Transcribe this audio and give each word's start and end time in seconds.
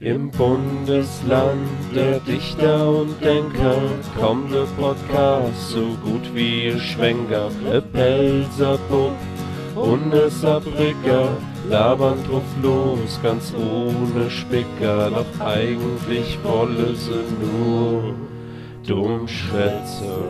Im 0.00 0.30
Bundesland 0.30 1.68
der 1.94 2.20
Dichter 2.20 2.88
und 2.88 3.22
Denker 3.22 3.76
kommt 4.18 4.50
der 4.50 4.64
Podcast 4.80 5.72
so 5.72 5.88
gut 6.02 6.34
wie 6.34 6.68
ihr 6.68 6.78
Schwenker. 6.78 7.50
E 7.70 7.82
Pelzer 7.82 8.78
Bub 8.88 9.14
und 9.74 10.14
e 10.14 11.68
labern 11.68 12.18
drauf 12.24 12.42
los, 12.62 13.20
ganz 13.22 13.52
ohne 13.52 14.30
Spicker. 14.30 15.10
Doch 15.10 15.40
eigentlich 15.40 16.42
wolle 16.44 16.96
sie 16.96 17.22
nur 17.38 18.14
Dummschwätze. 18.86 20.24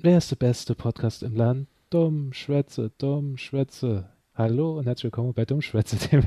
Wer 0.00 0.18
ist 0.18 0.30
der 0.32 0.36
beste 0.36 0.74
Podcast 0.74 1.22
im 1.22 1.34
Land? 1.34 1.68
Dumm, 1.88 2.34
Schwätze, 2.34 2.90
dumm, 2.98 3.38
Schwätze. 3.38 4.15
Hallo 4.38 4.76
und 4.76 4.84
herzlich 4.84 5.04
willkommen 5.04 5.32
bei 5.32 5.46
Dummschwätze, 5.46 5.96
dem 6.10 6.22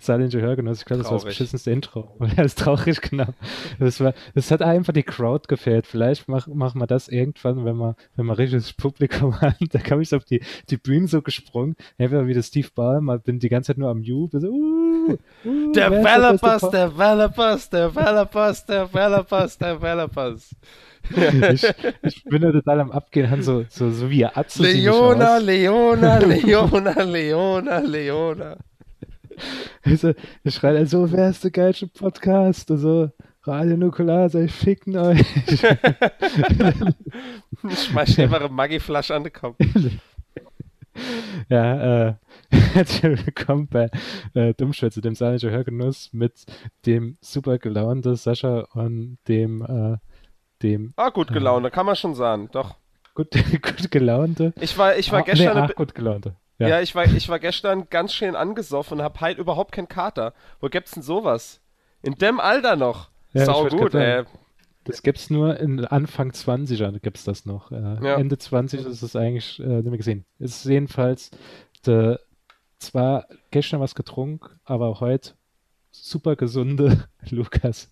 Saarländische 0.00 0.42
Hörgenuss. 0.42 0.80
Ich 0.80 0.84
glaube, 0.84 1.04
das 1.04 1.12
war 1.12 1.18
das 1.18 1.24
beschissenste 1.24 1.70
Intro. 1.70 2.10
Das 2.34 2.46
ist 2.46 2.58
traurig, 2.58 3.00
genau. 3.00 3.28
Das, 3.78 4.00
war, 4.00 4.14
das 4.34 4.50
hat 4.50 4.62
einfach 4.62 4.92
die 4.92 5.04
Crowd 5.04 5.46
gefehlt. 5.46 5.86
Vielleicht 5.86 6.26
machen 6.26 6.54
mach 6.56 6.74
wir 6.74 6.88
das 6.88 7.06
irgendwann, 7.06 7.64
wenn 7.64 7.76
wir, 7.76 7.94
wenn 8.16 8.26
wir 8.26 8.36
richtiges 8.36 8.72
Publikum 8.72 9.40
haben. 9.40 9.68
Da 9.70 9.78
kam 9.78 10.00
ich 10.00 10.12
auf 10.12 10.24
die, 10.24 10.42
die 10.70 10.76
Bühne 10.76 11.06
so 11.06 11.22
gesprungen. 11.22 11.76
Einfach 11.98 12.26
wie 12.26 12.34
der 12.34 12.42
Steve 12.42 12.66
Ballmer, 12.74 13.20
bin 13.20 13.38
die 13.38 13.48
ganze 13.48 13.68
Zeit 13.68 13.78
nur 13.78 13.90
am 13.90 14.02
You. 14.02 14.28
So, 14.32 14.48
uh, 14.48 14.81
uh, 15.10 15.72
Developers, 15.72 16.62
Developers, 16.70 17.70
Developers, 17.70 18.66
Developers, 18.66 19.58
Developers 19.58 20.54
ich, 21.10 21.64
ich, 22.02 22.24
bin 22.24 22.42
da 22.42 22.52
total 22.52 22.80
am 22.80 22.90
Abgehen, 22.90 23.42
so, 23.42 23.64
so, 23.68 23.90
so 23.90 24.10
wie 24.10 24.24
Atze. 24.24 24.62
Leona, 24.62 25.38
Leona, 25.38 26.18
Leona, 26.24 27.02
Leona, 27.02 27.78
Leona. 27.80 28.56
Also, 29.82 30.12
ich 30.44 30.54
schreie 30.54 30.74
dann 30.74 30.86
so, 30.86 31.10
wer 31.10 31.30
ist 31.30 31.42
der 31.44 31.50
geilste 31.50 31.88
Podcast? 31.88 32.70
Und 32.70 32.78
so, 32.78 33.10
Radio 33.44 33.76
Nukular, 33.76 34.28
sei 34.28 34.48
ficken 34.48 34.96
euch. 34.96 35.24
ich 37.68 37.78
schmeiß 37.84 38.18
einfach 38.18 38.40
eine 38.40 38.48
Maggi-Flasche 38.48 39.14
an 39.14 39.24
den 39.24 39.32
Kopf. 39.32 39.56
ja, 41.48 42.08
äh, 42.08 42.14
herzlich 42.74 43.26
willkommen 43.26 43.66
bei 43.66 43.88
äh, 44.34 44.52
Dummschwätze, 44.52 45.00
dem 45.00 45.14
Saarländischen 45.14 45.50
Hörgenuss 45.50 46.10
mit 46.12 46.44
dem 46.84 47.16
super 47.22 47.58
gelaunten 47.58 48.14
Sascha 48.14 48.66
und 48.74 49.16
dem 49.26 49.62
äh, 49.62 49.96
dem. 50.62 50.92
Ah, 50.96 51.08
gut 51.08 51.32
gelaunte, 51.32 51.68
äh, 51.68 51.70
kann 51.70 51.86
man 51.86 51.96
schon 51.96 52.14
sagen, 52.14 52.50
doch. 52.52 52.76
Gut, 53.14 53.28
gut 53.62 53.90
gelaunte. 53.90 54.52
Ich 54.60 54.76
war, 54.76 54.96
ich 54.96 55.10
war 55.12 55.20
ah, 55.20 55.22
gestern. 55.22 55.56
Nee, 55.56 55.68
ach, 55.70 55.74
gut 55.74 55.94
gelaunte. 55.94 56.36
Ja. 56.58 56.68
ja, 56.68 56.80
ich, 56.82 56.94
war, 56.94 57.04
ich 57.06 57.28
war 57.28 57.38
gestern 57.38 57.88
ganz 57.88 58.12
schön 58.12 58.36
angesoffen 58.36 58.98
und 58.98 59.04
hab 59.04 59.20
halt 59.20 59.38
überhaupt 59.38 59.72
keinen 59.72 59.88
Kater. 59.88 60.34
Wo 60.60 60.68
gibt's 60.68 60.92
denn 60.92 61.02
sowas? 61.02 61.60
In 62.02 62.16
dem 62.16 62.38
Alter 62.38 62.76
noch. 62.76 63.08
Ja, 63.32 63.46
Sau 63.46 63.66
gut, 63.68 63.94
ey. 63.94 64.24
Das 64.84 65.02
gibt's 65.02 65.30
nur 65.30 65.58
in 65.58 65.84
Anfang 65.86 66.32
20er 66.32 66.98
gibt's 67.00 67.24
das 67.24 67.46
noch. 67.46 67.72
Äh, 67.72 67.98
ja. 68.02 68.16
Ende 68.16 68.36
20 68.36 68.84
ist 68.84 69.02
es 69.02 69.16
eigentlich 69.16 69.58
äh, 69.60 69.66
nicht 69.66 69.86
mehr 69.86 69.96
gesehen. 69.96 70.26
Es 70.38 70.56
ist 70.56 70.64
jedenfalls 70.66 71.30
de, 71.86 72.18
zwar 72.82 73.26
gestern 73.50 73.80
was 73.80 73.94
getrunken, 73.94 74.60
aber 74.64 75.00
heute 75.00 75.34
super 75.90 76.36
gesunde 76.36 77.08
Lukas. 77.30 77.90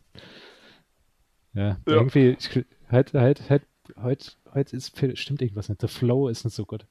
Ja, 1.53 1.69
ja. 1.69 1.77
irgendwie, 1.87 2.37
ich, 2.39 2.65
halt, 2.89 3.15
halt, 3.15 3.51
halt, 3.51 3.63
heute, 4.01 4.33
heute 4.55 4.77
ist, 4.77 4.97
stimmt 5.19 5.43
irgendwas 5.43 5.69
nicht. 5.69 5.83
Der 5.83 5.89
Flow 5.89 6.29
ist 6.29 6.45
nicht 6.45 6.55
so 6.55 6.65
gut. 6.65 6.87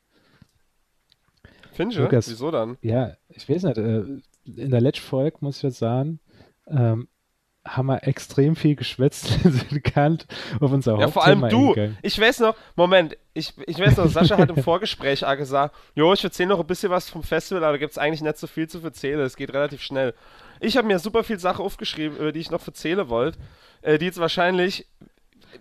Findest 1.71 1.99
du? 1.99 2.11
Wieso 2.11 2.51
dann? 2.51 2.77
Ja, 2.81 3.15
ich 3.29 3.47
weiß 3.47 3.63
nicht. 3.63 3.77
Äh, 3.77 4.03
in 4.45 4.71
der 4.71 4.81
letzten 4.81 5.05
Folge, 5.05 5.37
muss 5.41 5.57
ich 5.57 5.63
jetzt 5.63 5.79
sagen, 5.79 6.19
ähm, 6.67 7.07
haben 7.75 7.87
wir 7.87 8.07
extrem 8.07 8.55
viel 8.55 8.75
geschwätzt, 8.75 9.27
sind 9.43 9.69
gekannt 9.69 10.27
auf 10.59 10.71
unser 10.71 10.99
Ja, 10.99 11.07
vor 11.07 11.25
allem 11.25 11.47
du. 11.49 11.69
Eingegangen. 11.69 11.97
Ich 12.01 12.19
weiß 12.19 12.39
noch, 12.39 12.55
Moment, 12.75 13.17
ich, 13.33 13.53
ich 13.67 13.79
weiß 13.79 13.97
noch, 13.97 14.07
Sascha 14.07 14.37
hat 14.37 14.49
im 14.49 14.63
Vorgespräch 14.63 15.25
auch 15.25 15.37
gesagt, 15.37 15.75
jo, 15.95 16.11
ich 16.13 16.23
erzähle 16.23 16.49
noch 16.49 16.59
ein 16.59 16.67
bisschen 16.67 16.89
was 16.89 17.09
vom 17.09 17.23
Festival, 17.23 17.63
aber 17.63 17.73
da 17.73 17.77
gibt 17.77 17.91
es 17.91 17.97
eigentlich 17.97 18.21
nicht 18.21 18.37
so 18.37 18.47
viel 18.47 18.67
zu 18.67 18.83
erzählen, 18.83 19.19
es 19.21 19.35
geht 19.35 19.53
relativ 19.53 19.81
schnell. 19.81 20.13
Ich 20.59 20.75
habe 20.75 20.87
mir 20.87 20.99
super 20.99 21.23
viel 21.23 21.39
Sachen 21.39 21.63
aufgeschrieben, 21.63 22.17
über 22.17 22.31
die 22.31 22.39
ich 22.39 22.51
noch 22.51 22.65
erzählen 22.65 23.07
wollte 23.07 23.37
äh, 23.81 23.97
die 23.97 24.05
jetzt 24.05 24.19
wahrscheinlich. 24.19 24.87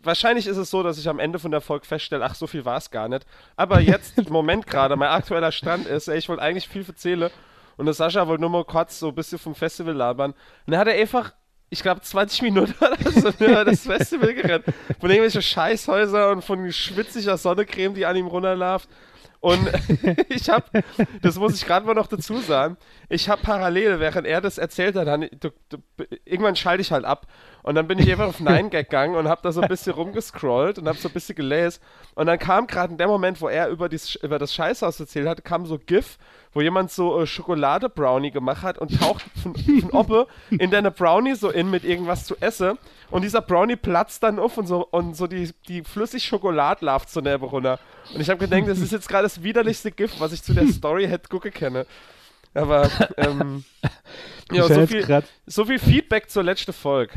Wahrscheinlich 0.03 0.47
ist 0.47 0.59
es 0.59 0.71
so, 0.71 0.83
dass 0.83 0.99
ich 0.99 1.09
am 1.09 1.19
Ende 1.19 1.39
von 1.39 1.51
der 1.51 1.63
Folge 1.63 1.87
feststelle, 1.87 2.23
ach, 2.23 2.35
so 2.35 2.47
viel 2.47 2.67
war 2.67 2.77
es 2.77 2.91
gar 2.91 3.09
nicht. 3.09 3.25
Aber 3.57 3.81
jetzt, 3.81 4.19
im 4.19 4.27
Moment 4.31 4.67
gerade, 4.67 4.97
mein 4.97 5.09
aktueller 5.09 5.51
Stand 5.51 5.87
ist, 5.87 6.09
ey, 6.09 6.19
ich 6.19 6.29
wollte 6.29 6.43
eigentlich 6.43 6.69
viel 6.69 6.85
erzählen. 6.87 7.31
Und 7.79 7.87
der 7.87 7.95
Sascha 7.95 8.27
wollte 8.27 8.43
nur 8.43 8.51
mal 8.51 8.65
kurz 8.65 8.99
so 8.99 9.09
ein 9.09 9.15
bisschen 9.15 9.39
vom 9.39 9.55
Festival 9.55 9.95
labern. 9.95 10.33
Und 10.33 10.73
dann 10.73 10.79
hat 10.79 10.89
er 10.89 10.95
einfach 10.95 11.33
ich 11.71 11.83
glaube, 11.83 12.01
20 12.01 12.43
Minuten 12.43 12.75
oder 12.81 13.11
so 13.11 13.31
das 13.65 13.83
Festival 13.83 14.35
gerannt. 14.35 14.65
Von 15.01 15.11
irgendwelchen 15.11 15.43
Scheißhäuser 15.43 16.31
und 16.31 16.43
von 16.43 16.71
schwitziger 16.73 17.37
Sonnecreme, 17.37 17.95
die 17.95 18.07
an 18.07 18.17
ihm 18.17 18.27
runterläuft. 18.27 18.89
Und 19.41 19.71
ich 20.29 20.49
habe, 20.49 20.65
das 21.23 21.39
muss 21.39 21.55
ich 21.55 21.65
gerade 21.65 21.87
mal 21.87 21.95
noch 21.95 22.09
dazu 22.09 22.39
sagen, 22.39 22.77
ich 23.09 23.29
habe 23.29 23.41
parallel, 23.43 24.01
während 24.01 24.27
er 24.27 24.41
das 24.41 24.59
erzählt 24.59 24.97
hat, 24.97 25.07
dann, 25.07 25.29
du, 25.39 25.51
du, 25.69 25.79
irgendwann 26.25 26.57
schalte 26.57 26.81
ich 26.81 26.91
halt 26.91 27.05
ab. 27.05 27.27
Und 27.63 27.75
dann 27.75 27.87
bin 27.87 27.99
ich 27.99 28.11
einfach 28.11 28.29
auf 28.29 28.41
Nein 28.41 28.71
gegangen 28.71 29.15
und 29.15 29.29
habe 29.29 29.43
da 29.43 29.53
so 29.53 29.61
ein 29.61 29.69
bisschen 29.69 29.93
rumgescrollt 29.93 30.79
und 30.79 30.89
habe 30.89 30.99
so 30.99 31.09
ein 31.09 31.13
bisschen 31.13 31.37
gelesen. 31.37 31.81
Und 32.15 32.27
dann 32.27 32.39
kam 32.39 32.67
gerade 32.67 32.93
in 32.93 32.99
dem 32.99 33.09
Moment, 33.09 33.41
wo 33.41 33.49
er 33.49 33.69
über, 33.69 33.89
dies, 33.89 34.17
über 34.17 34.39
das 34.39 34.55
Scheißhaus 34.55 34.99
erzählt 34.99 35.29
hat, 35.29 35.45
kam 35.45 35.67
so 35.67 35.79
GIF, 35.79 36.19
wo 36.59 36.63
jemand 36.63 36.91
so 36.91 37.21
äh, 37.21 37.25
Schokolade-Brownie 37.25 38.33
gemacht 38.33 38.63
hat 38.63 38.79
und 38.79 38.99
taucht 39.01 39.25
von, 39.41 39.55
von 39.55 39.91
Oppe 39.93 40.27
in 40.51 40.73
deine 40.73 40.91
Brownie 40.91 41.37
so 41.37 41.51
in 41.51 41.71
mit 41.71 41.85
irgendwas 41.85 42.25
zu 42.25 42.35
essen. 42.41 42.77
Und 43.13 43.23
dieser 43.23 43.43
Brownie 43.43 43.77
platzt 43.77 44.25
dann 44.25 44.41
auf 44.41 44.59
und 44.59 44.67
so, 44.67 44.85
und 44.91 45.17
so 45.17 45.29
die, 45.29 45.53
die 45.69 45.85
flüssig 45.85 46.25
Schokolade 46.25 46.85
läuft 46.85 47.11
so 47.11 47.21
neben 47.21 47.45
runter. 47.45 47.79
Und 48.13 48.21
ich 48.21 48.29
habe 48.29 48.41
gedacht, 48.41 48.67
das 48.67 48.81
ist 48.81 48.91
jetzt 48.91 49.09
gerade 49.09 49.23
das 49.23 49.45
widerlichste 49.45 49.93
Gift, 49.93 50.19
was 50.19 50.33
ich 50.33 50.43
zu 50.43 50.53
der 50.53 50.67
Story 50.67 51.07
hätte 51.07 51.29
gucken 51.29 51.53
kenne. 51.53 51.87
Aber, 52.55 52.91
ähm, 53.19 53.63
ja, 54.51 54.67
so 54.67 54.85
viel, 54.85 55.23
so 55.47 55.65
viel 55.65 55.79
Feedback 55.79 56.29
zur 56.29 56.43
letzten 56.43 56.73
Folge. 56.73 57.13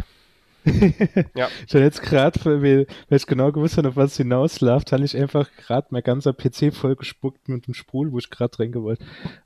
ja. 1.36 1.50
Ich 1.68 1.74
habe 1.74 1.84
jetzt 1.84 2.02
gerade, 2.02 2.40
weil, 2.62 2.88
ich 3.10 3.26
genau 3.26 3.52
gewusst 3.52 3.78
habe, 3.78 3.90
auf 3.90 3.96
was 3.96 4.18
hinausläuft, 4.18 4.92
habe 4.92 5.04
ich 5.04 5.18
einfach 5.18 5.50
gerade 5.58 5.88
mein 5.92 6.04
ganzer 6.04 6.34
PC 6.34 6.74
vollgespuckt 6.74 7.50
mit 7.50 7.68
dem 7.68 7.74
Sprul, 7.74 8.12
wo 8.12 8.20
ich 8.20 8.30
gerade 8.30 8.58
reingehen 8.60 8.84
wollte. 8.84 9.04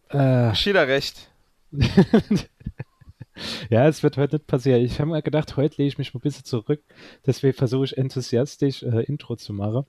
Äh. 0.10 0.54
Schieder 0.56 0.88
recht. 0.88 1.30
ja, 3.70 3.88
es 3.88 4.04
wird 4.04 4.18
heute 4.18 4.36
nicht 4.36 4.48
passieren. 4.48 4.82
Ich 4.82 5.00
habe 5.00 5.12
mir 5.12 5.22
gedacht, 5.22 5.56
heute 5.58 5.78
lege 5.78 5.88
ich 5.88 5.98
mich 5.98 6.14
mal 6.14 6.20
ein 6.20 6.22
bisschen 6.22 6.46
zurück. 6.46 6.82
Deswegen 7.26 7.58
versuche 7.58 7.86
ich 7.86 7.98
enthusiastisch 7.98 8.84
äh, 8.84 9.04
Intro 9.04 9.36
zu 9.36 9.54
machen. 9.54 9.86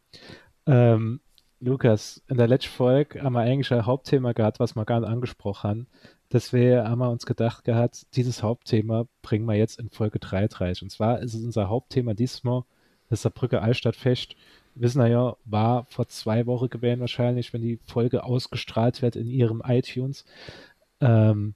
Ähm, 0.66 1.20
Lukas, 1.60 2.22
in 2.28 2.36
der 2.36 2.48
letzten 2.48 2.72
Folge 2.72 3.22
haben 3.22 3.32
wir 3.32 3.40
eigentlich 3.40 3.72
ein 3.72 3.86
Hauptthema 3.86 4.32
gehabt, 4.32 4.60
was 4.60 4.76
wir 4.76 4.84
gar 4.84 5.00
nicht 5.00 5.08
angesprochen 5.08 5.68
haben. 5.68 5.86
Deswegen 6.32 6.86
haben 6.86 6.98
wir 6.98 7.10
uns 7.10 7.24
gedacht 7.24 7.64
gehabt, 7.64 8.06
dieses 8.16 8.42
Hauptthema 8.42 9.06
bringen 9.22 9.46
wir 9.46 9.54
jetzt 9.54 9.78
in 9.78 9.90
Folge 9.90 10.18
33. 10.18 10.82
Und 10.82 10.90
zwar 10.90 11.20
ist 11.20 11.34
es 11.34 11.44
unser 11.44 11.68
Hauptthema 11.68 12.14
diesmal, 12.14 12.64
das 13.08 13.22
Saarbrücker 13.22 13.62
Altstadtfest. 13.62 14.36
Wissen 14.74 15.00
wir 15.00 15.08
ja, 15.08 15.36
war 15.44 15.86
vor 15.86 16.08
zwei 16.08 16.46
Wochen 16.46 16.68
gewesen 16.68 17.00
wahrscheinlich, 17.00 17.52
wenn 17.54 17.62
die 17.62 17.78
Folge 17.86 18.24
ausgestrahlt 18.24 19.00
wird 19.00 19.16
in 19.16 19.28
ihrem 19.28 19.62
iTunes. 19.64 20.26
Ähm, 21.00 21.54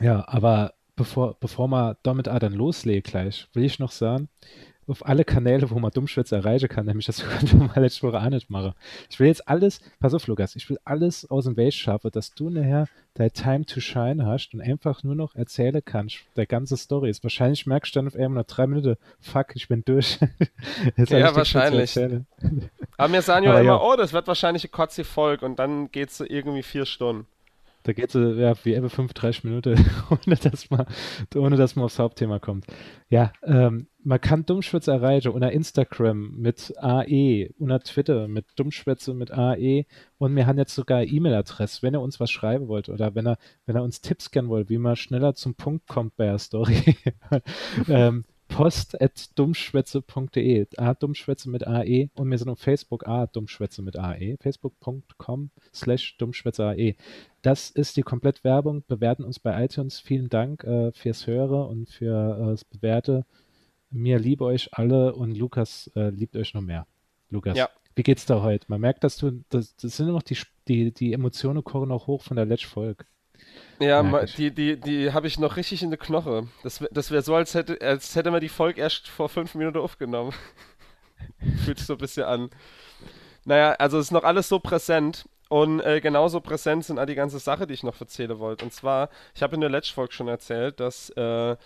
ja, 0.00 0.26
aber 0.26 0.74
bevor, 0.96 1.36
bevor 1.38 1.68
wir 1.68 1.96
damit 2.02 2.28
auch 2.28 2.38
dann 2.40 2.54
loslegen 2.54 3.02
gleich, 3.02 3.48
will 3.52 3.64
ich 3.64 3.78
noch 3.78 3.92
sagen, 3.92 4.28
auf 4.90 5.06
alle 5.06 5.24
Kanäle, 5.24 5.70
wo 5.70 5.78
man 5.78 5.90
Dummschwätze 5.90 6.36
erreichen 6.36 6.68
kann, 6.68 6.86
nämlich 6.86 7.06
das 7.06 7.24
konnte 7.24 7.56
man 7.56 7.70
letzte 7.76 8.02
Woche 8.02 8.20
auch 8.20 8.28
nicht 8.28 8.50
machen. 8.50 8.74
Ich 9.08 9.20
will 9.20 9.28
jetzt 9.28 9.48
alles, 9.48 9.80
pass 10.00 10.14
auf, 10.14 10.26
Lukas, 10.26 10.56
ich 10.56 10.68
will 10.68 10.78
alles 10.84 11.30
aus 11.30 11.44
dem 11.44 11.56
Weg 11.56 11.72
schaffen, 11.74 12.10
dass 12.10 12.34
du 12.34 12.50
nachher 12.50 12.86
dein 13.14 13.32
Time 13.32 13.64
to 13.64 13.80
Shine 13.80 14.26
hast 14.26 14.54
und 14.54 14.60
einfach 14.60 15.02
nur 15.02 15.14
noch 15.14 15.34
erzählen 15.34 15.82
kannst, 15.84 16.18
der 16.36 16.46
ganze 16.46 16.76
Story 16.76 17.10
ist. 17.10 17.22
Wahrscheinlich 17.22 17.66
merkst 17.66 17.94
du 17.94 17.98
dann 17.98 18.06
auf 18.08 18.14
einmal 18.14 18.42
nach 18.42 18.46
drei 18.46 18.66
Minuten, 18.66 18.96
fuck, 19.20 19.54
ich 19.54 19.68
bin 19.68 19.84
durch. 19.84 20.18
ja, 20.96 21.34
wahrscheinlich. 21.34 21.98
Aber 22.96 23.12
wir 23.12 23.22
sagen 23.22 23.46
ja 23.46 23.58
immer, 23.58 23.62
ja. 23.62 23.80
oh, 23.80 23.96
das 23.96 24.12
wird 24.12 24.26
wahrscheinlich 24.26 24.64
eine 24.64 24.70
kurze 24.70 25.04
Folge 25.04 25.46
und 25.46 25.58
dann 25.58 25.90
geht 25.90 26.10
es 26.10 26.18
so 26.18 26.24
irgendwie 26.24 26.62
vier 26.62 26.86
Stunden. 26.86 27.26
Da 27.82 27.92
geht 27.92 28.14
es 28.14 28.38
ja, 28.38 28.54
wie 28.64 28.74
immer 28.74 28.90
35 28.90 29.44
Minuten, 29.44 29.74
ohne 30.10 30.36
dass, 30.36 30.70
man, 30.70 30.86
ohne 31.34 31.56
dass 31.56 31.76
man 31.76 31.86
aufs 31.86 31.98
Hauptthema 31.98 32.38
kommt. 32.38 32.66
Ja, 33.08 33.32
ähm, 33.42 33.88
man 34.02 34.20
kann 34.20 34.46
Dummschwätze 34.46 34.92
erreichen 34.92 35.32
unter 35.32 35.52
Instagram 35.52 36.36
mit 36.36 36.72
AE, 36.78 37.50
unter 37.58 37.80
Twitter 37.80 38.28
mit 38.28 38.46
Dummschwätze 38.56 39.14
mit 39.14 39.30
AE 39.30 39.84
und 40.18 40.36
wir 40.36 40.46
haben 40.46 40.58
jetzt 40.58 40.74
sogar 40.74 41.02
E-Mail-Adresse, 41.02 41.82
wenn 41.82 41.94
ihr 41.94 42.00
uns 42.00 42.20
was 42.20 42.30
schreiben 42.30 42.68
wollt 42.68 42.88
oder 42.88 43.14
wenn 43.14 43.26
er, 43.26 43.38
wenn 43.66 43.76
er 43.76 43.82
uns 43.82 44.00
Tipps 44.00 44.30
kennen 44.30 44.48
wollt, 44.48 44.68
wie 44.68 44.78
man 44.78 44.96
schneller 44.96 45.34
zum 45.34 45.54
Punkt 45.54 45.86
kommt 45.86 46.16
bei 46.16 46.26
der 46.26 46.38
Story. 46.38 46.96
ähm, 47.88 48.24
post 48.50 49.00
at 49.00 49.30
dummschwätze.de. 49.38 50.66
A, 50.76 50.94
Dummschwätze 50.94 51.48
mit 51.48 51.66
AE 51.66 52.10
und 52.14 52.30
wir 52.30 52.36
sind 52.36 52.50
auf 52.50 52.58
Facebook 52.58 53.06
A, 53.06 53.26
Dummschwätze 53.26 53.80
mit 53.80 53.96
AE. 53.96 54.36
Facebook.com 54.40 55.50
slash 55.72 56.18
Dummschwätze 56.18 56.66
AE. 56.66 56.96
Das 57.42 57.70
ist 57.70 57.96
die 57.96 58.02
Komplettwerbung. 58.02 58.84
Bewerten 58.86 59.24
uns 59.24 59.38
bei 59.38 59.64
iTunes. 59.64 60.00
Vielen 60.00 60.28
Dank 60.28 60.64
äh, 60.64 60.92
fürs 60.92 61.26
Hören 61.26 61.68
und 61.68 61.88
für 61.88 62.38
äh, 62.38 62.46
das 62.50 62.64
Bewerte. 62.64 63.24
Mir 63.90 64.18
liebe 64.18 64.44
euch 64.44 64.74
alle 64.74 65.14
und 65.14 65.36
Lukas 65.36 65.90
äh, 65.94 66.10
liebt 66.10 66.36
euch 66.36 66.52
noch 66.52 66.60
mehr. 66.60 66.86
Lukas, 67.30 67.56
ja. 67.56 67.70
wie 67.94 68.02
geht's 68.02 68.26
da 68.26 68.42
heute? 68.42 68.66
Man 68.68 68.80
merkt, 68.80 69.04
dass 69.04 69.16
du, 69.16 69.42
das, 69.48 69.74
das 69.76 69.96
sind 69.96 70.08
immer 70.08 70.18
noch 70.18 70.22
die, 70.22 70.36
die, 70.68 70.92
die 70.92 71.12
Emotionen 71.12 71.64
kochen 71.64 71.92
auch 71.92 72.08
hoch 72.08 72.22
von 72.22 72.36
der 72.36 72.46
letzten 72.46 72.68
Folge. 72.68 73.04
Ja, 73.80 74.02
die, 74.26 74.50
die, 74.50 74.78
die 74.78 75.12
habe 75.12 75.26
ich 75.26 75.38
noch 75.38 75.56
richtig 75.56 75.82
in 75.82 75.90
der 75.90 75.98
Knoche. 75.98 76.46
Das, 76.62 76.84
das 76.90 77.10
wäre 77.10 77.22
so, 77.22 77.34
als 77.34 77.54
hätte, 77.54 77.80
als 77.80 78.14
hätte 78.14 78.30
man 78.30 78.42
die 78.42 78.50
Folge 78.50 78.80
erst 78.80 79.08
vor 79.08 79.30
fünf 79.30 79.54
Minuten 79.54 79.78
aufgenommen. 79.78 80.34
Fühlt 81.64 81.78
sich 81.78 81.86
so 81.86 81.94
ein 81.94 81.98
bisschen 81.98 82.24
an. 82.24 82.50
Naja, 83.46 83.72
also 83.72 83.98
es 83.98 84.06
ist 84.06 84.12
noch 84.12 84.24
alles 84.24 84.48
so 84.48 84.58
präsent. 84.58 85.26
Und 85.48 85.80
äh, 85.80 86.00
genauso 86.00 86.40
präsent 86.40 86.84
sind 86.84 86.98
all 86.98 87.06
die 87.06 87.14
ganze 87.14 87.38
Sache, 87.38 87.66
die 87.66 87.74
ich 87.74 87.82
noch 87.82 87.98
erzählen 87.98 88.38
wollte. 88.38 88.64
Und 88.66 88.72
zwar, 88.72 89.08
ich 89.34 89.42
habe 89.42 89.54
in 89.54 89.62
der 89.62 89.70
letzten 89.70 89.94
Folge 89.94 90.12
schon 90.12 90.28
erzählt, 90.28 90.78
dass, 90.78 91.08
äh, 91.10 91.56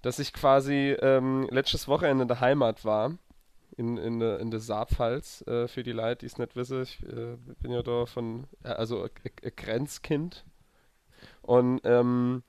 dass 0.00 0.20
ich 0.20 0.32
quasi 0.32 0.96
ähm, 1.02 1.48
letztes 1.50 1.88
Wochenende 1.88 2.22
in 2.22 2.28
der 2.28 2.40
Heimat 2.40 2.84
war. 2.84 3.18
In, 3.76 3.96
in, 3.96 4.20
in, 4.20 4.38
in 4.38 4.50
der 4.50 4.60
Saarpfalz, 4.60 5.44
äh, 5.46 5.68
für 5.68 5.82
die 5.82 5.92
Leute, 5.92 6.20
die 6.20 6.26
es 6.26 6.38
nicht 6.38 6.56
wissen. 6.56 6.82
Ich 6.82 7.02
äh, 7.02 7.36
bin 7.60 7.72
ja 7.72 7.82
da 7.82 8.06
von, 8.06 8.44
also 8.62 9.02
ein 9.02 9.52
Grenzkind 9.56 10.44
und 11.48 11.80
ähm, 11.84 12.42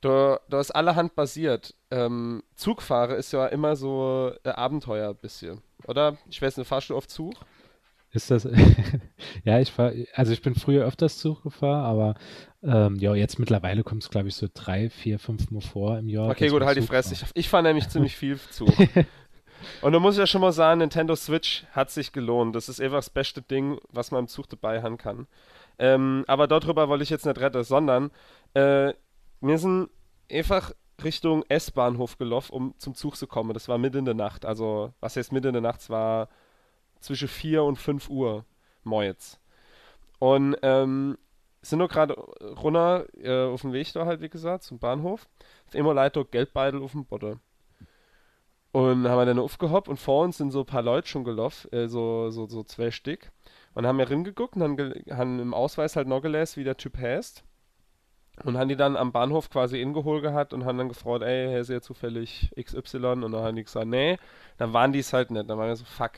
da, 0.00 0.38
da 0.48 0.60
ist 0.60 0.70
allerhand 0.70 1.16
basiert. 1.16 1.74
Ähm, 1.90 2.44
Zugfahrer 2.54 3.16
ist 3.16 3.32
ja 3.32 3.46
immer 3.46 3.74
so 3.74 4.32
äh, 4.44 4.50
Abenteuer 4.50 5.10
ein 5.10 5.16
bisschen, 5.16 5.60
oder? 5.88 6.16
Ich 6.30 6.40
weiß 6.40 6.56
nicht, 6.56 6.68
fahrst 6.68 6.90
du 6.90 6.96
oft 6.96 7.10
Zug? 7.10 7.34
Ist 8.12 8.30
das, 8.30 8.48
ja, 9.44 9.58
ich 9.58 9.72
fahr, 9.72 9.92
also 10.14 10.32
ich 10.32 10.42
bin 10.42 10.54
früher 10.54 10.84
öfters 10.84 11.18
Zug 11.18 11.42
gefahren, 11.42 11.84
aber 11.84 12.14
ähm, 12.62 12.96
ja, 12.96 13.14
jetzt 13.14 13.40
mittlerweile 13.40 13.82
kommt 13.82 14.04
es, 14.04 14.10
glaube 14.10 14.28
ich, 14.28 14.36
so 14.36 14.46
drei, 14.52 14.90
vier, 14.90 15.18
fünf 15.18 15.50
Mal 15.50 15.60
vor 15.60 15.98
im 15.98 16.08
Jahr. 16.08 16.30
Okay, 16.30 16.48
gut, 16.48 16.62
halt 16.62 16.78
die 16.78 16.82
Fresse. 16.82 17.14
Ich, 17.14 17.24
ich 17.34 17.48
fahre 17.48 17.64
nämlich 17.64 17.88
ziemlich 17.88 18.16
viel 18.16 18.38
Zug. 18.50 18.72
Und 19.82 19.92
da 19.92 19.98
muss 19.98 20.14
ich 20.14 20.20
ja 20.20 20.26
schon 20.26 20.40
mal 20.40 20.52
sagen, 20.52 20.78
Nintendo 20.78 21.16
Switch 21.16 21.64
hat 21.72 21.90
sich 21.90 22.12
gelohnt. 22.12 22.54
Das 22.54 22.68
ist 22.68 22.80
einfach 22.80 22.98
das 22.98 23.10
beste 23.10 23.42
Ding, 23.42 23.78
was 23.90 24.10
man 24.12 24.20
im 24.20 24.28
Zug 24.28 24.48
dabei 24.48 24.82
haben 24.82 24.98
kann. 24.98 25.26
Ähm, 25.80 26.24
aber 26.26 26.46
darüber 26.46 26.90
wollte 26.90 27.04
ich 27.04 27.10
jetzt 27.10 27.24
nicht 27.24 27.40
retten, 27.40 27.64
sondern 27.64 28.10
äh, 28.52 28.92
wir 29.40 29.58
sind 29.58 29.88
einfach 30.30 30.72
Richtung 31.02 31.42
S-Bahnhof 31.48 32.18
gelaufen, 32.18 32.52
um 32.52 32.74
zum 32.78 32.94
Zug 32.94 33.16
zu 33.16 33.26
kommen. 33.26 33.54
Das 33.54 33.66
war 33.66 33.78
mitten 33.78 34.00
in 34.00 34.04
der 34.04 34.14
Nacht. 34.14 34.44
Also, 34.44 34.92
was 35.00 35.16
heißt 35.16 35.32
mitten 35.32 35.48
in 35.48 35.52
der 35.54 35.62
Nacht? 35.62 35.80
Es 35.80 35.88
war 35.88 36.28
zwischen 37.00 37.28
4 37.28 37.64
und 37.64 37.76
5 37.76 38.10
Uhr 38.10 38.44
morgens. 38.84 39.40
Und 40.18 40.54
ähm, 40.60 41.16
sind 41.62 41.78
nur 41.78 41.88
gerade 41.88 42.12
runter 42.12 43.06
äh, 43.16 43.46
auf 43.46 43.62
dem 43.62 43.72
Weg 43.72 43.90
da 43.94 44.04
halt, 44.04 44.20
wie 44.20 44.28
gesagt, 44.28 44.64
zum 44.64 44.78
Bahnhof. 44.78 45.28
Auf 45.66 45.74
immer 45.74 45.94
Leiter 45.94 46.26
Geldbeutel 46.26 46.82
auf 46.82 46.92
dem 46.92 47.06
Boden. 47.06 47.40
Und 48.72 49.08
haben 49.08 49.18
wir 49.18 49.24
dann 49.24 49.38
aufgehoppt 49.38 49.88
und 49.88 49.98
vor 49.98 50.24
uns 50.24 50.36
sind 50.36 50.50
so 50.50 50.60
ein 50.60 50.66
paar 50.66 50.82
Leute 50.82 51.08
schon 51.08 51.24
gelaufen, 51.24 51.72
äh, 51.72 51.88
so, 51.88 52.30
so, 52.30 52.46
so 52.46 52.62
zwei 52.64 52.90
Stück. 52.90 53.32
Und 53.74 53.86
haben 53.86 53.98
wir 53.98 54.08
hingeguckt 54.08 54.56
und 54.56 54.62
haben, 54.62 54.94
haben 55.10 55.38
im 55.40 55.54
Ausweis 55.54 55.96
halt 55.96 56.08
noch 56.08 56.20
gelesen, 56.20 56.60
wie 56.60 56.64
der 56.64 56.76
Typ 56.76 56.98
heißt. 56.98 57.44
Und 58.44 58.56
haben 58.56 58.68
die 58.68 58.76
dann 58.76 58.96
am 58.96 59.12
Bahnhof 59.12 59.50
quasi 59.50 59.80
ingeholt 59.80 60.22
gehabt 60.22 60.54
und 60.54 60.64
haben 60.64 60.78
dann 60.78 60.88
gefragt, 60.88 61.22
ey, 61.22 61.48
Herr 61.50 61.60
ist 61.60 61.68
ja 61.68 61.80
zufällig 61.80 62.50
XY? 62.60 62.96
Und 62.96 63.32
dann 63.32 63.42
haben 63.42 63.56
die 63.56 63.64
gesagt, 63.64 63.86
nee. 63.86 64.18
Dann 64.56 64.72
waren 64.72 64.92
die 64.92 65.00
es 65.00 65.12
halt 65.12 65.30
nicht. 65.30 65.48
Dann 65.48 65.58
waren 65.58 65.68
wir 65.68 65.76
so, 65.76 65.84
fuck. 65.84 66.12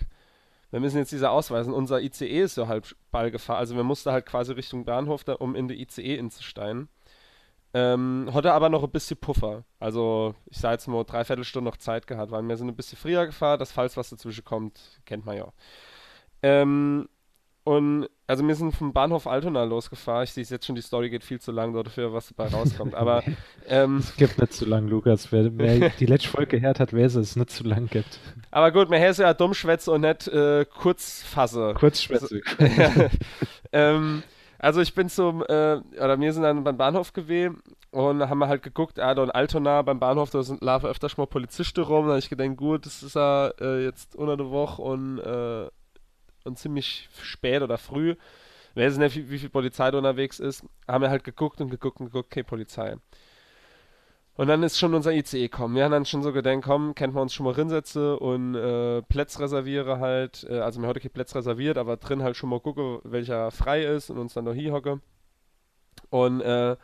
Wir 0.71 0.81
müssen 0.81 0.99
jetzt 0.99 1.13
diese 1.13 1.31
ausweisen. 1.31 1.75
Unser 1.75 2.01
ICE 2.01 2.43
ist 2.43 2.55
so 2.55 2.69
halb 2.69 2.87
Ball 3.11 3.31
gefahren. 3.31 3.59
Also 3.59 3.77
wir 3.77 3.83
mussten 3.83 4.11
halt 4.13 4.25
quasi 4.25 4.53
Richtung 4.53 4.85
Bahnhof, 4.85 5.25
da, 5.25 5.35
um 5.35 5.55
in 5.55 5.69
die 5.69 5.83
ICE 5.83 6.17
inzusteigen. 6.17 6.89
Ähm, 7.75 8.31
hatte 8.33 8.53
aber 8.53 8.69
noch 8.69 8.83
ein 8.83 8.91
bisschen 8.91 9.17
Puffer. 9.17 9.65
Also, 9.81 10.35
ich 10.51 10.59
sage 10.59 10.75
jetzt 10.75 10.89
mal, 10.89 11.05
dreiviertel 11.05 11.45
Stunde 11.45 11.71
noch 11.71 11.79
Zeit 11.79 12.07
gehabt, 12.07 12.31
weil 12.31 12.43
wir 12.43 12.57
sind 12.57 12.69
ein 12.69 12.77
bisschen 12.77 12.99
früher 12.99 13.27
gefahren. 13.27 13.59
Das, 13.59 13.73
falls 13.73 13.97
was 13.97 14.11
dazwischen 14.11 14.45
kommt, 14.45 15.01
kennt 15.07 15.25
man 15.25 15.39
ja. 15.39 15.53
Ähm, 16.43 17.09
und 17.65 18.09
also 18.27 18.47
wir 18.47 18.55
sind 18.55 18.75
vom 18.75 18.93
Bahnhof 18.93 19.27
Altona 19.27 19.65
losgefahren. 19.65 20.25
Ich 20.25 20.33
sehe 20.33 20.45
jetzt 20.45 20.67
schon, 20.67 20.75
die 20.75 20.83
Story 20.83 21.11
geht 21.11 21.23
viel 21.23 21.41
zu 21.41 21.53
lang 21.53 21.75
dafür, 21.75 22.13
was 22.13 22.33
dabei 22.35 22.49
rauskommt. 22.49 22.95
Aber 22.95 23.23
ähm, 23.69 23.99
es 23.99 24.17
gibt 24.17 24.41
nicht 24.41 24.55
zu 24.55 24.65
lang, 24.65 24.89
Lukas. 24.89 25.31
Wer, 25.31 25.57
wer 25.59 25.91
die 26.01 26.07
letzte 26.07 26.29
Folge 26.31 26.59
gehört 26.59 26.81
hat, 26.81 26.93
weiß, 26.93 27.15
dass 27.15 27.29
es 27.29 27.37
nicht 27.37 27.51
zu 27.51 27.63
lang 27.65 27.89
gibt. 27.89 28.19
Aber 28.51 28.73
gut, 28.73 28.91
mir 28.91 28.99
heißt 28.99 29.21
ja 29.21 29.33
Dummschwätze 29.35 29.93
und 29.93 30.01
nicht 30.01 30.27
äh, 30.29 30.65
Kurzfasse. 30.65 31.75
Kurzschwätze. 31.75 32.41
Also, 32.59 33.09
ähm, 33.73 34.23
also 34.59 34.81
ich 34.81 34.95
bin 34.95 35.09
zum, 35.09 35.43
äh, 35.43 35.81
oder 35.99 36.19
wir 36.19 36.33
sind 36.33 36.43
dann 36.43 36.65
beim 36.65 36.77
Bahnhof 36.77 37.13
gewesen 37.13 37.63
und 37.91 38.29
haben 38.29 38.39
wir 38.39 38.49
halt 38.49 38.63
geguckt, 38.63 38.99
ah, 38.99 39.15
da 39.15 39.25
in 39.25 39.31
Altona 39.31 39.83
beim 39.83 40.01
Bahnhof, 40.01 40.31
da 40.31 40.43
sind 40.43 40.63
laufen 40.63 40.87
öfters 40.87 41.17
mal 41.17 41.27
Polizisten 41.27 41.83
rum. 41.83 42.07
Da 42.07 42.13
habe 42.13 42.19
ich 42.19 42.31
gedacht, 42.31 42.57
gut, 42.57 42.87
das 42.87 43.03
ist 43.03 43.15
ja 43.15 43.49
äh, 43.61 43.85
jetzt 43.85 44.17
unter 44.17 44.37
der 44.37 44.51
Woche 44.51 44.81
und 44.81 45.19
äh, 45.19 45.69
und 46.45 46.59
ziemlich 46.59 47.09
spät 47.23 47.63
oder 47.63 47.79
früh, 47.79 48.17
weiß 48.75 48.99
nicht, 48.99 49.17
wie, 49.17 49.31
wie 49.31 49.39
viel 49.39 49.51
Polizei 49.51 49.91
da 49.91 49.99
unterwegs 49.99 50.41
ist, 50.41 50.65
haben 50.89 51.03
wir 51.03 51.11
halt 51.11 51.25
geguckt 51.25 51.61
und 51.61 51.71
geguckt 51.71 52.01
und 52.01 52.07
geguckt, 52.07 52.29
okay, 52.33 52.43
Polizei. 52.43 52.97
Und 54.35 54.49
dann 54.49 54.63
ist 54.63 54.79
schon 54.79 54.95
unser 54.95 55.13
ICE 55.13 55.49
kommen. 55.49 55.75
Wir 55.77 55.85
haben 55.85 55.93
dann 55.93 56.07
schon 56.07 56.23
so 56.23 56.33
gedacht, 56.33 56.63
komm, 56.63 56.95
kennt 56.95 57.13
man 57.13 57.25
uns 57.25 57.35
schon 57.35 57.45
mal 57.45 57.53
rinsetzen 57.53 58.17
und 58.17 58.55
äh, 58.55 59.03
Plätze 59.03 59.41
reserviere 59.41 60.01
halt. 60.01 60.47
Äh, 60.49 60.61
also, 60.61 60.81
wir 60.81 60.89
heute 60.89 61.01
kein 61.01 61.11
Plätze 61.11 61.35
reserviert, 61.37 61.77
aber 61.77 61.99
drin 61.99 62.23
halt 62.23 62.37
schon 62.37 62.49
mal 62.49 62.61
gucke, 62.61 63.01
welcher 63.05 63.51
frei 63.51 63.85
ist 63.85 64.09
und 64.09 64.19
uns 64.19 64.33
dann 64.33 64.45
noch 64.47 64.55
hier 64.55 64.73
hocke. 64.73 65.01
Und 66.09 66.41
äh, 66.41 66.77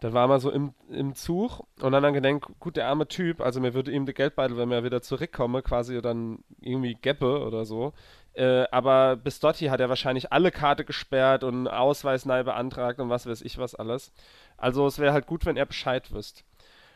dann 0.00 0.14
war 0.14 0.26
man 0.28 0.40
so 0.40 0.50
im, 0.50 0.72
im 0.88 1.14
Zug 1.14 1.60
und 1.80 1.92
dann 1.92 2.02
dann 2.02 2.14
gedacht, 2.14 2.50
gut, 2.58 2.76
der 2.76 2.88
arme 2.88 3.06
Typ, 3.06 3.40
also 3.40 3.60
mir 3.60 3.74
würde 3.74 3.90
ihm 3.92 4.06
der 4.06 4.14
Geldbeutel, 4.14 4.56
wenn 4.56 4.70
wir 4.70 4.82
wieder 4.82 5.02
zurückkomme, 5.02 5.62
quasi 5.62 6.00
dann 6.00 6.38
irgendwie 6.60 6.94
Geppe 6.94 7.44
oder 7.44 7.64
so. 7.64 7.92
Äh, 8.32 8.64
aber 8.70 9.16
bis 9.16 9.40
dorthin 9.40 9.70
hat 9.70 9.80
er 9.80 9.88
wahrscheinlich 9.88 10.32
alle 10.32 10.50
Karte 10.50 10.84
gesperrt 10.84 11.44
und 11.44 11.68
Ausweis 11.68 12.24
neu 12.24 12.42
beantragt 12.44 12.98
und 13.00 13.10
was 13.10 13.26
weiß 13.26 13.42
ich 13.42 13.58
was 13.58 13.74
alles. 13.74 14.12
Also 14.56 14.86
es 14.86 14.98
wäre 14.98 15.12
halt 15.12 15.26
gut, 15.26 15.44
wenn 15.46 15.56
er 15.56 15.66
Bescheid 15.66 16.12
wüsste. 16.12 16.42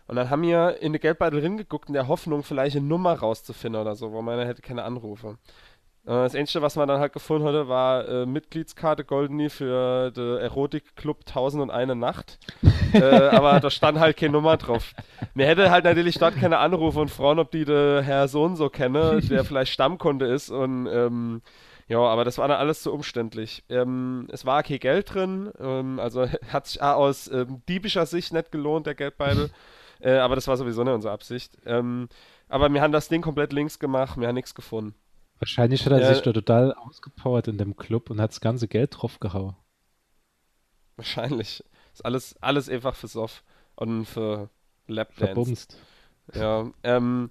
Und 0.06 0.17
dann 0.17 0.29
haben 0.31 0.43
wir 0.43 0.81
in 0.83 0.93
den 0.93 1.01
Geldbeutel 1.01 1.41
hingeguckt 1.41 1.89
in 1.89 1.95
der 1.95 2.09
Hoffnung, 2.09 2.43
vielleicht 2.43 2.77
eine 2.77 2.87
Nummer 2.87 3.15
rauszufinden 3.15 3.81
oder 3.81 3.97
so, 3.97 4.12
wo 4.12 4.21
man 4.23 4.39
hätte 4.47 4.62
keine 4.62 4.85
Anrufe. 4.85 5.39
Äh, 6.06 6.11
das 6.11 6.35
Einzige, 6.35 6.62
was 6.62 6.77
man 6.77 6.89
dann 6.89 7.01
halt 7.01 7.12
gefunden 7.12 7.47
hatte, 7.47 7.69
war 7.69 8.09
äh, 8.09 8.27
Mitgliedskarte 8.27 9.05
Goldeny 9.05 9.49
für 9.49 10.11
den 10.11 10.39
Erotikclub 10.39 11.21
1001 11.27 11.95
Nacht. 11.95 12.39
äh, 12.93 12.99
aber 13.03 13.61
da 13.61 13.71
stand 13.71 13.99
halt 13.99 14.17
keine 14.17 14.33
Nummer 14.33 14.56
drauf. 14.56 14.93
Mir 15.35 15.47
hätte 15.47 15.71
halt 15.71 15.85
natürlich 15.85 16.19
dort 16.19 16.37
keine 16.37 16.58
Anrufe 16.58 17.01
und 17.01 17.11
fragen, 17.11 17.41
ob 17.41 17.51
die 17.51 17.65
der 17.65 18.03
Herr 18.03 18.29
Sohn 18.29 18.56
so 18.56 18.69
kenne, 18.69 19.20
der 19.23 19.44
vielleicht 19.44 19.73
Stammkunde 19.73 20.27
ist 20.27 20.51
und 20.51 20.87
ähm, 20.87 21.43
ja, 21.87 21.99
aber 21.99 22.25
das 22.25 22.39
war 22.39 22.49
dann 22.49 22.58
alles 22.58 22.82
zu 22.82 22.93
umständlich. 22.93 23.63
Ähm, 23.69 24.27
es 24.32 24.46
war 24.46 24.63
kein 24.63 24.79
Geld 24.79 25.13
drin, 25.15 25.53
ähm, 25.61 25.99
also 26.01 26.27
hat 26.49 26.67
sich 26.67 26.81
aus 26.81 27.29
ähm, 27.29 27.63
diebischer 27.69 28.06
Sicht 28.06 28.32
nicht 28.32 28.53
gelohnt, 28.53 28.87
der 28.87 28.94
Geldbeutel. 28.94 29.51
Äh, 30.01 30.19
aber 30.19 30.34
das 30.34 30.49
war 30.49 30.56
sowieso 30.58 30.84
nicht 30.84 30.93
unsere 30.93 31.15
Absicht. 31.15 31.56
Ähm, 31.65 32.08
aber 32.49 32.69
wir 32.70 32.82
haben 32.82 32.93
das 32.93 33.08
Ding 33.08 33.23
komplett 33.23 33.55
links 33.55 33.79
gemacht, 33.79 34.20
wir 34.20 34.29
haben 34.29 34.34
nichts 34.34 34.55
gefunden. 34.55 34.94
Wahrscheinlich 35.44 35.84
hat 35.84 35.93
er 35.93 36.01
ja, 36.01 36.15
sich 36.15 36.22
da 36.22 36.32
total 36.32 36.72
ausgepowert 36.72 37.48
in 37.48 37.58
dem 37.58 37.77
Club 37.77 38.08
und 38.08 38.19
hat 38.19 38.31
das 38.31 38.41
ganze 38.41 38.67
Geld 38.67 38.94
draufgehauen. 38.96 39.55
Wahrscheinlich. 40.96 41.63
Ist 41.93 42.03
alles, 42.03 42.34
alles 42.41 42.70
einfach 42.70 42.94
für 42.94 43.08
Soft 43.08 43.44
und 43.77 44.06
für 44.06 44.48
Lapdance. 44.86 45.27
Verbumst. 45.27 45.79
Ja, 46.32 46.70
ähm, 46.82 47.29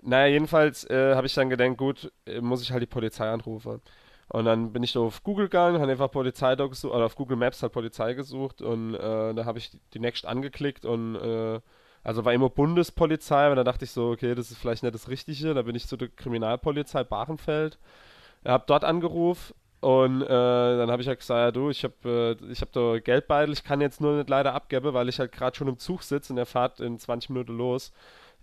naja, 0.00 0.32
jedenfalls 0.32 0.88
äh, 0.88 1.14
habe 1.14 1.26
ich 1.26 1.34
dann 1.34 1.50
gedacht, 1.50 1.76
gut, 1.76 2.10
äh, 2.24 2.40
muss 2.40 2.62
ich 2.62 2.72
halt 2.72 2.82
die 2.82 2.86
Polizei 2.86 3.28
anrufen. 3.28 3.82
Und 4.28 4.46
dann 4.46 4.72
bin 4.72 4.82
ich 4.82 4.94
da 4.94 5.00
auf 5.00 5.22
Google 5.22 5.44
gegangen, 5.44 5.82
habe 5.82 5.92
einfach 5.92 6.10
Polizei 6.10 6.56
gesucht, 6.56 6.94
oder 6.94 7.04
auf 7.04 7.14
Google 7.14 7.36
Maps 7.36 7.62
halt 7.62 7.72
Polizei 7.72 8.14
gesucht 8.14 8.62
und 8.62 8.94
äh, 8.94 9.34
da 9.34 9.44
habe 9.44 9.58
ich 9.58 9.70
die 9.92 9.98
Next 9.98 10.24
angeklickt 10.24 10.86
und 10.86 11.16
äh, 11.16 11.60
also 12.02 12.24
war 12.24 12.32
immer 12.32 12.48
Bundespolizei, 12.48 13.46
aber 13.46 13.56
da 13.56 13.64
dachte 13.64 13.84
ich 13.84 13.90
so, 13.90 14.10
okay, 14.10 14.34
das 14.34 14.50
ist 14.50 14.58
vielleicht 14.58 14.82
nicht 14.82 14.94
das 14.94 15.08
Richtige. 15.08 15.54
Da 15.54 15.62
bin 15.62 15.74
ich 15.74 15.86
zu 15.86 15.96
der 15.96 16.08
Kriminalpolizei 16.08 17.04
Barenfeld, 17.04 17.78
habe 18.44 18.64
dort 18.66 18.84
angerufen 18.84 19.54
und 19.80 20.22
äh, 20.22 20.26
dann 20.26 20.90
habe 20.90 21.00
ich 21.02 21.08
halt 21.08 21.20
gesagt, 21.20 21.38
ja 21.38 21.50
du, 21.50 21.70
ich 21.70 21.84
habe 21.84 22.36
äh, 22.40 22.54
hab 22.54 22.72
da 22.72 22.98
Geldbeutel, 22.98 23.52
ich 23.52 23.64
kann 23.64 23.80
jetzt 23.80 24.00
nur 24.00 24.16
nicht 24.16 24.28
leider 24.28 24.54
abgeben, 24.54 24.92
weil 24.92 25.08
ich 25.08 25.18
halt 25.18 25.32
gerade 25.32 25.56
schon 25.56 25.68
im 25.68 25.78
Zug 25.78 26.02
sitze 26.02 26.32
und 26.32 26.36
der 26.36 26.46
fahrt 26.46 26.80
in 26.80 26.98
20 26.98 27.30
Minuten 27.30 27.56
los. 27.56 27.92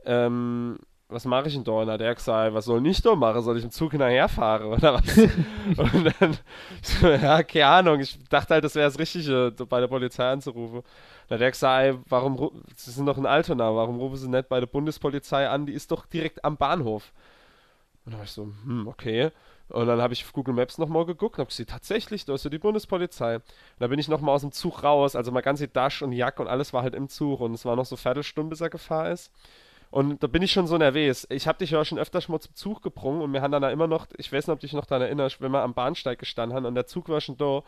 Ähm, 0.06 0.80
was 1.10 1.24
mache 1.26 1.48
ich 1.48 1.54
denn 1.54 1.64
da? 1.64 1.72
Und 1.72 1.90
hat 1.90 2.02
er 2.02 2.14
gesagt, 2.14 2.54
was 2.54 2.66
soll 2.66 2.86
ich 2.86 3.02
da 3.02 3.16
machen? 3.16 3.42
Soll 3.42 3.58
ich 3.58 3.64
im 3.64 3.72
Zug 3.72 3.92
hinterherfahren 3.92 4.68
oder 4.68 4.96
was? 4.96 5.18
und 5.94 6.14
dann, 6.20 6.38
so, 6.82 7.08
ja, 7.08 7.44
keine 7.44 7.68
Ahnung. 7.68 8.00
Ich 8.02 8.20
dachte 8.28 8.56
halt, 8.56 8.64
das 8.64 8.76
wäre 8.76 8.88
das 8.88 9.00
Richtige, 9.00 9.54
bei 9.70 9.80
der 9.80 9.88
Polizei 9.88 10.30
anzurufen. 10.30 10.84
Dann 11.28 11.38
hat 11.38 11.42
er 11.42 11.52
gesagt, 11.52 12.00
warum, 12.10 12.52
Sie 12.76 12.92
sind 12.92 13.06
doch 13.06 13.18
in 13.18 13.26
Altona, 13.26 13.74
warum 13.74 13.98
rufen 14.00 14.18
Sie 14.18 14.30
nicht 14.30 14.50
bei 14.50 14.60
der 14.60 14.68
Bundespolizei 14.68 15.48
an? 15.48 15.66
Die 15.66 15.74
ist 15.74 15.92
doch 15.92 16.06
direkt 16.06 16.44
am 16.44 16.58
Bahnhof. 16.58 17.14
Und 18.04 18.12
dann 18.12 18.20
war 18.20 18.26
ich 18.26 18.32
so, 18.32 18.44
hm, 18.66 18.88
okay. 18.88 19.32
Und 19.70 19.88
dann 19.88 20.02
habe 20.02 20.14
ich 20.14 20.24
auf 20.24 20.34
Google 20.34 20.54
Maps 20.54 20.78
nochmal 20.78 21.06
geguckt 21.06 21.36
und 21.36 21.40
habe 21.40 21.50
gesehen, 21.50 21.68
tatsächlich, 21.68 22.26
da 22.26 22.34
ist 22.34 22.44
ja 22.44 22.50
die 22.50 22.60
Polizei. 22.60 23.36
Und 23.36 23.44
da 23.80 23.88
bin 23.88 24.00
ich 24.00 24.08
nochmal 24.08 24.36
aus 24.36 24.42
dem 24.42 24.52
Zug 24.52 24.84
raus, 24.84 25.16
also 25.16 25.32
mein 25.32 25.44
ganze 25.44 25.68
Dash 25.68 26.02
und 26.02 26.12
Jack 26.12 26.40
und 26.40 26.48
alles 26.48 26.74
war 26.74 26.84
halt 26.84 26.96
im 26.96 27.10
Zug 27.10 27.42
und 27.42 27.54
es 27.54 27.66
war 27.66 27.76
noch 27.76 27.86
so 27.86 27.96
Viertelstunde, 27.96 28.50
bis 28.50 28.62
er 28.62 28.70
gefahren 28.70 29.12
ist. 29.12 29.32
Und 29.90 30.22
da 30.22 30.28
bin 30.28 30.42
ich 30.42 30.52
schon 30.52 30.68
so 30.68 30.78
nervös. 30.78 31.26
Ich 31.30 31.48
habe 31.48 31.60
dich 31.60 31.72
ja 31.72 31.84
schon 31.86 31.98
öfter 31.98 32.22
schon 32.22 32.34
mal 32.34 32.40
zum 32.40 32.56
Zug 32.56 32.82
gebrungen 32.82 33.22
und 33.22 33.34
wir 33.34 33.42
haben 33.42 33.52
dann 33.52 33.62
da 33.62 33.72
immer 33.72 33.88
noch, 33.88 34.08
ich 34.18 34.32
weiß 34.32 34.48
nicht, 34.48 34.54
ob 34.54 34.60
dich 34.60 34.74
noch 34.74 34.86
daran 34.86 35.04
erinnerst, 35.04 35.42
wenn 35.42 35.52
wir 35.52 35.62
am 35.62 35.74
Bahnsteig 35.74 36.20
gestanden 36.20 36.56
haben 36.56 36.66
und 36.66 36.76
der 36.76 36.88
Zug 36.88 37.08
war 37.10 37.22
schon 37.22 37.38
da, 37.38 37.64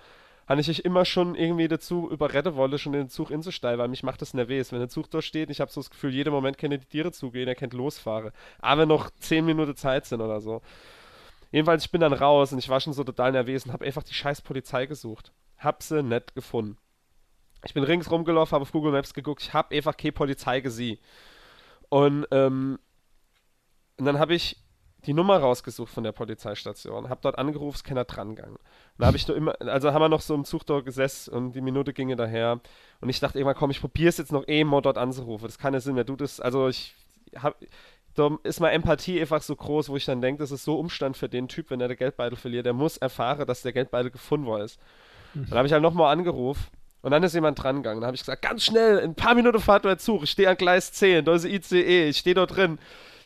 habe 0.47 0.61
ich 0.61 0.67
dich 0.67 0.83
immer 0.83 1.05
schon 1.05 1.35
irgendwie 1.35 1.67
dazu 1.67 2.09
überretten 2.09 2.55
wollte, 2.55 2.79
schon 2.79 2.95
in 2.95 3.01
den 3.01 3.09
Zug 3.09 3.29
inzusteigen, 3.29 3.79
weil 3.79 3.87
mich 3.87 4.01
macht 4.01 4.21
das 4.21 4.33
nervös. 4.33 4.71
Wenn 4.71 4.79
der 4.79 4.89
Zug 4.89 5.09
da 5.11 5.21
steht, 5.21 5.51
ich 5.51 5.61
habe 5.61 5.71
so 5.71 5.79
das 5.79 5.91
Gefühl, 5.91 6.11
jeden 6.11 6.33
Moment 6.33 6.57
können 6.57 6.79
die 6.79 6.85
Tiere 6.87 7.11
zugehen, 7.11 7.47
er 7.47 7.53
kennt 7.55 7.73
losfahren. 7.73 8.31
Aber 8.59 8.87
noch 8.87 9.11
10 9.19 9.45
Minuten 9.45 9.75
Zeit 9.75 10.07
sind 10.07 10.21
oder 10.21 10.41
so. 10.41 10.63
Jedenfalls, 11.51 11.85
ich 11.85 11.91
bin 11.91 12.01
dann 12.01 12.13
raus 12.13 12.51
und 12.51 12.57
ich 12.57 12.67
war 12.67 12.79
schon 12.79 12.93
so 12.93 13.03
total 13.03 13.31
nervös 13.31 13.65
und 13.65 13.73
habe 13.73 13.85
einfach 13.85 14.01
die 14.01 14.13
scheiß 14.13 14.41
Polizei 14.41 14.87
gesucht. 14.87 15.31
Hab 15.59 15.83
sie 15.83 16.01
nicht 16.01 16.33
gefunden. 16.33 16.77
Ich 17.65 17.75
bin 17.75 17.83
ringsrum 17.83 18.23
gelaufen, 18.23 18.53
habe 18.53 18.63
auf 18.63 18.71
Google 18.71 18.91
Maps 18.91 19.13
geguckt, 19.13 19.43
ich 19.43 19.53
habe 19.53 19.75
einfach 19.75 19.97
keine 19.97 20.13
Polizei 20.13 20.61
gesehen. 20.61 20.97
Und, 21.89 22.27
ähm, 22.31 22.79
und 23.97 24.05
dann 24.05 24.19
habe 24.19 24.33
ich 24.33 24.57
die 25.05 25.13
Nummer 25.13 25.37
rausgesucht 25.37 25.91
von 25.91 26.03
der 26.03 26.11
Polizeistation, 26.11 27.09
habe 27.09 27.21
dort 27.21 27.37
angerufen, 27.37 27.75
ist 27.75 27.83
keiner 27.83 28.03
dran 28.03 28.35
gegangen. 28.35 28.57
Da 28.97 29.07
habe 29.07 29.17
ich 29.17 29.27
nur 29.27 29.37
immer, 29.37 29.55
also 29.61 29.93
haben 29.93 30.01
wir 30.01 30.09
noch 30.09 30.21
so 30.21 30.35
im 30.35 30.43
Zug 30.43 30.65
dort 30.65 30.85
gesessen 30.85 31.33
und 31.33 31.53
die 31.53 31.61
Minute 31.61 31.93
ginge 31.93 32.15
daher. 32.15 32.59
Und 32.99 33.09
ich 33.09 33.19
dachte 33.19 33.37
irgendwann, 33.37 33.55
komm, 33.55 33.71
ich 33.71 33.79
probiere 33.79 34.09
es 34.09 34.17
jetzt 34.17 34.31
noch 34.31 34.47
eh 34.47 34.63
mal 34.63 34.81
dort 34.81 34.97
anzurufen. 34.97 35.45
Das 35.45 35.57
kann 35.57 35.73
ja 35.73 35.79
Sinn 35.79 35.95
mehr. 35.95 36.03
Du 36.03 36.17
das, 36.17 36.41
also 36.41 36.67
ich 36.67 36.95
habe, 37.37 37.55
da 38.15 38.37
ist 38.43 38.59
meine 38.59 38.73
Empathie 38.73 39.21
einfach 39.21 39.41
so 39.41 39.55
groß, 39.55 39.87
wo 39.87 39.95
ich 39.95 40.05
dann 40.05 40.21
denke, 40.21 40.41
das 40.41 40.51
ist 40.51 40.65
so 40.65 40.77
Umstand 40.77 41.15
für 41.15 41.29
den 41.29 41.47
Typ, 41.47 41.69
wenn 41.69 41.79
er 41.79 41.87
den 41.87 41.97
Geldbeutel 41.97 42.37
verliert. 42.37 42.65
Der 42.65 42.73
muss 42.73 42.97
erfahren, 42.97 43.47
dass 43.47 43.61
der 43.61 43.71
Geldbeutel 43.71 44.11
gefunden 44.11 44.47
worden 44.47 44.63
ist. 44.63 44.79
Mhm. 45.33 45.45
Dann 45.47 45.59
habe 45.59 45.67
ich 45.67 45.73
halt 45.73 45.83
nochmal 45.83 46.11
angerufen 46.11 46.67
und 47.01 47.11
dann 47.11 47.23
ist 47.23 47.33
jemand 47.33 47.61
dran 47.61 47.77
gegangen. 47.77 48.01
Dann 48.01 48.07
habe 48.07 48.15
ich 48.15 48.21
gesagt, 48.21 48.41
ganz 48.41 48.63
schnell, 48.63 48.97
in 48.99 49.11
ein 49.11 49.15
paar 49.15 49.35
Minuten 49.35 49.59
fahrt 49.59 49.85
der 49.85 49.97
Zug. 49.97 50.23
Ich 50.23 50.31
stehe 50.31 50.49
an 50.49 50.57
Gleis 50.57 50.91
10, 50.91 51.25
da 51.25 51.35
ist 51.35 51.45
ICE, 51.45 52.09
ich 52.09 52.17
stehe 52.17 52.35
dort 52.35 52.55
drin. 52.55 52.79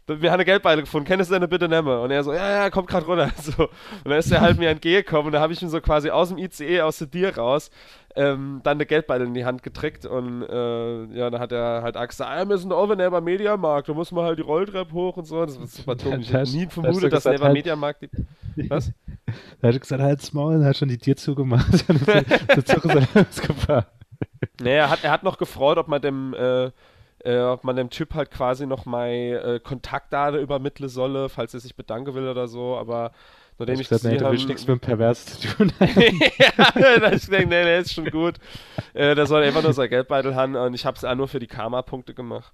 Wir 0.05 0.31
haben 0.31 0.35
eine 0.35 0.45
Geldbeile 0.45 0.81
gefunden, 0.81 1.07
kennst 1.07 1.29
du 1.29 1.33
deine 1.33 1.47
bitte 1.47 1.69
nehmen? 1.69 1.87
Und 1.87 2.11
er 2.11 2.23
so, 2.23 2.33
ja, 2.33 2.63
ja, 2.63 2.69
kommt 2.69 2.87
gerade 2.87 3.05
runter. 3.05 3.31
So. 3.41 3.63
Und 3.63 3.69
dann 4.05 4.19
ist 4.19 4.31
er 4.31 4.41
halt 4.41 4.57
mir 4.57 4.69
entgegengekommen 4.69 5.27
und 5.27 5.31
da 5.33 5.39
habe 5.39 5.53
ich 5.53 5.61
ihm 5.61 5.69
so 5.69 5.79
quasi 5.79 6.09
aus 6.09 6.29
dem 6.29 6.37
ICE, 6.37 6.81
aus 6.81 6.97
der 6.97 7.07
Dir 7.07 7.37
raus, 7.37 7.71
ähm, 8.15 8.61
dann 8.63 8.77
eine 8.77 8.85
Geldbeile 8.85 9.25
in 9.25 9.33
die 9.33 9.45
Hand 9.45 9.63
getrickt 9.63 10.05
und 10.05 10.43
äh, 10.43 11.05
ja, 11.15 11.29
dann 11.29 11.39
hat 11.39 11.51
er 11.51 11.81
halt 11.81 11.95
gesagt, 12.09 12.29
ah, 12.29 12.47
wir 12.47 12.57
sind 12.57 12.71
over 12.71 12.95
Never 12.95 13.21
Mediamarkt, 13.21 13.89
da 13.89 13.93
muss 13.93 14.11
man 14.11 14.25
halt 14.25 14.39
die 14.39 14.43
Rolltreppe 14.43 14.93
hoch 14.93 15.17
und 15.17 15.25
so. 15.25 15.45
Das 15.45 15.59
war 15.59 15.67
super 15.67 15.95
dumm. 15.95 16.19
Ich 16.19 16.31
hätte 16.31 16.51
nie 16.51 16.67
vermutet, 16.67 17.11
dass 17.11 17.25
Never 17.25 17.45
halt, 17.45 17.53
Mediamarkt 17.53 18.03
die. 18.03 18.69
Was? 18.69 18.91
Da 19.25 19.33
hat 19.67 19.75
er 19.75 19.79
gesagt, 19.79 20.01
halt's 20.01 20.33
Maul, 20.33 20.55
und 20.55 20.65
hat 20.65 20.77
schon 20.77 20.89
die 20.89 20.97
Tür 20.97 21.15
zugemacht. 21.15 21.85
der 22.07 22.65
Zug 22.65 22.85
ist 22.85 23.15
losgefahren. 23.15 23.85
Nee, 24.61 24.75
er 24.75 24.89
hat, 24.89 25.03
er 25.03 25.11
hat 25.11 25.23
noch 25.23 25.37
gefreut, 25.37 25.77
ob 25.77 25.87
man 25.87 26.01
dem, 26.01 26.33
äh, 26.33 26.71
äh, 27.23 27.39
ob 27.39 27.63
man 27.63 27.75
dem 27.75 27.89
Typ 27.89 28.13
halt 28.13 28.31
quasi 28.31 28.65
noch 28.65 28.85
mal 28.85 29.09
äh, 29.09 29.59
Kontaktdaten 29.59 30.39
übermitteln 30.39 30.89
solle, 30.89 31.29
falls 31.29 31.53
er 31.53 31.59
sich 31.59 31.75
bedanken 31.75 32.13
will 32.13 32.27
oder 32.27 32.47
so, 32.47 32.77
aber 32.77 33.11
Nachdem 33.59 33.75
ich, 33.75 33.81
ich 33.81 33.89
gesagt, 33.89 34.11
nee, 34.11 34.17
du 34.17 34.29
willst 34.31 34.47
nichts 34.47 34.67
mit 34.67 34.77
dem 34.77 34.79
Pervers 34.79 35.25
zu 35.25 35.47
tun 35.47 35.71
ja, 35.79 37.11
ich 37.11 37.27
denke, 37.27 37.47
nee, 37.47 37.63
nee, 37.63 37.79
ist 37.79 37.93
schon 37.93 38.09
gut. 38.09 38.35
Äh, 38.93 39.15
der 39.15 39.25
soll 39.25 39.43
einfach 39.43 39.61
nur 39.61 39.73
sein 39.73 39.89
Geldbeutel 39.89 40.35
haben 40.35 40.55
und 40.55 40.73
ich 40.73 40.85
habe 40.85 40.97
es 40.97 41.03
auch 41.03 41.15
nur 41.15 41.27
für 41.27 41.39
die 41.39 41.47
Karma-Punkte 41.47 42.13
gemacht. 42.13 42.51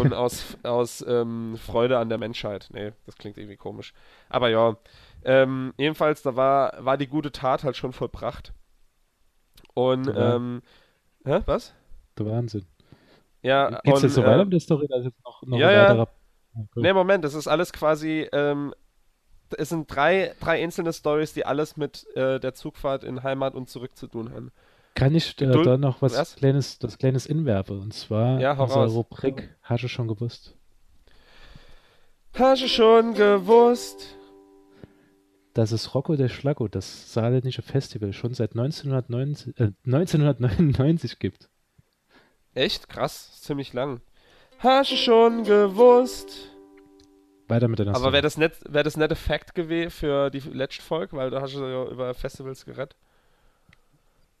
Und 0.00 0.14
aus, 0.14 0.56
aus 0.62 1.04
ähm, 1.06 1.56
Freude 1.58 1.98
an 1.98 2.08
der 2.08 2.18
Menschheit. 2.18 2.68
Nee, 2.72 2.92
das 3.06 3.16
klingt 3.16 3.38
irgendwie 3.38 3.56
komisch. 3.56 3.92
Aber 4.28 4.48
ja, 4.48 4.76
ähm, 5.24 5.74
jedenfalls, 5.76 6.22
da 6.22 6.36
war, 6.36 6.74
war 6.78 6.96
die 6.96 7.08
gute 7.08 7.32
Tat 7.32 7.64
halt 7.64 7.76
schon 7.76 7.92
vollbracht. 7.92 8.52
Und, 9.74 10.06
ja. 10.06 10.36
ähm, 10.36 10.62
hä, 11.24 11.40
was? 11.46 11.74
Der 12.18 12.26
Wahnsinn. 12.26 12.64
Ja, 13.46 13.80
Geht's 13.84 14.02
jetzt 14.02 14.14
so 14.14 14.22
weiter 14.22 14.44
mit 14.44 14.52
der 14.52 14.60
Story? 14.60 14.86
Da 14.88 14.96
ist 14.98 15.04
jetzt 15.04 15.24
noch, 15.24 15.42
noch 15.42 15.58
ja, 15.58 15.68
ein 15.68 15.76
weiterer. 15.76 15.98
Ja. 15.98 16.60
Okay. 16.62 16.80
Nee, 16.80 16.92
Moment, 16.92 17.24
das 17.24 17.34
ist 17.34 17.48
alles 17.48 17.72
quasi 17.72 18.28
ähm, 18.32 18.72
es 19.56 19.68
sind 19.68 19.86
drei, 19.94 20.34
drei 20.40 20.62
einzelne 20.62 20.92
Stories, 20.92 21.32
die 21.34 21.44
alles 21.44 21.76
mit 21.76 22.06
äh, 22.16 22.40
der 22.40 22.54
Zugfahrt 22.54 23.04
in 23.04 23.22
Heimat 23.22 23.54
und 23.54 23.68
zurück 23.68 23.96
zu 23.96 24.06
tun 24.06 24.32
haben. 24.32 24.50
Kann 24.94 25.14
ich 25.14 25.40
äh, 25.40 25.46
da 25.46 25.76
noch 25.76 26.00
was, 26.00 26.16
was, 26.16 26.36
Kleines, 26.36 26.78
das 26.78 26.98
Kleines 26.98 27.26
inwerfe? 27.26 27.74
Und 27.74 27.92
zwar 27.92 28.40
ja, 28.40 28.58
unsere 28.58 28.86
Rubrik 28.86 29.54
Hast 29.62 29.84
du 29.84 29.88
schon 29.88 30.08
gewusst? 30.08 30.56
Hast 32.34 32.62
du 32.62 32.68
schon 32.68 33.14
gewusst? 33.14 34.16
Dass 35.54 35.72
es 35.72 35.94
Rocco 35.94 36.16
der 36.16 36.28
Schlacko, 36.28 36.68
das 36.68 37.12
saarländische 37.12 37.62
Festival, 37.62 38.12
schon 38.12 38.34
seit 38.34 38.52
1990, 38.52 39.58
äh, 39.58 39.72
1999 39.86 41.18
gibt. 41.18 41.48
Echt? 42.56 42.88
Krass, 42.88 43.38
ziemlich 43.42 43.74
lang. 43.74 44.00
Hast 44.60 44.90
du 44.90 44.96
schon 44.96 45.44
gewusst? 45.44 46.50
Weiter 47.48 47.68
mit 47.68 47.78
der 47.78 47.88
Aber 47.88 48.12
wäre 48.12 48.22
das, 48.22 48.38
nicht, 48.38 48.54
wär 48.66 48.82
das 48.82 48.96
nicht 48.96 49.12
Effekt 49.12 49.54
gewesen 49.54 49.90
für 49.90 50.30
die 50.30 50.40
letzte 50.40 50.82
Folge, 50.82 51.16
weil 51.18 51.30
da 51.30 51.42
hast 51.42 51.54
du 51.54 51.60
ja 51.60 51.84
über 51.84 52.14
Festivals 52.14 52.64
gerettet? 52.64 52.96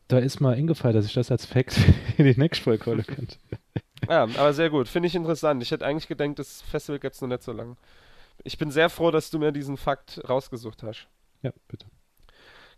Da 0.08 0.18
ist 0.18 0.40
mal 0.40 0.54
eingefallen, 0.54 0.96
dass 0.96 1.04
ich 1.04 1.12
das 1.12 1.30
als 1.30 1.44
Fact 1.44 1.76
in 2.16 2.24
die 2.24 2.40
nächste 2.40 2.64
Folge 2.64 2.86
holen 2.86 3.04
könnte. 3.06 3.36
ja, 4.08 4.22
aber 4.22 4.54
sehr 4.54 4.70
gut. 4.70 4.88
Finde 4.88 5.08
ich 5.08 5.14
interessant. 5.14 5.62
Ich 5.62 5.70
hätte 5.70 5.84
eigentlich 5.84 6.08
gedacht, 6.08 6.38
das 6.38 6.62
Festival 6.62 6.98
gibt 6.98 7.14
es 7.14 7.20
noch 7.20 7.28
nicht 7.28 7.42
so 7.42 7.52
lange. 7.52 7.76
Ich 8.44 8.56
bin 8.56 8.70
sehr 8.70 8.88
froh, 8.88 9.10
dass 9.10 9.30
du 9.30 9.38
mir 9.38 9.52
diesen 9.52 9.76
Fakt 9.76 10.22
rausgesucht 10.26 10.82
hast. 10.82 11.06
Ja, 11.42 11.52
bitte. 11.68 11.84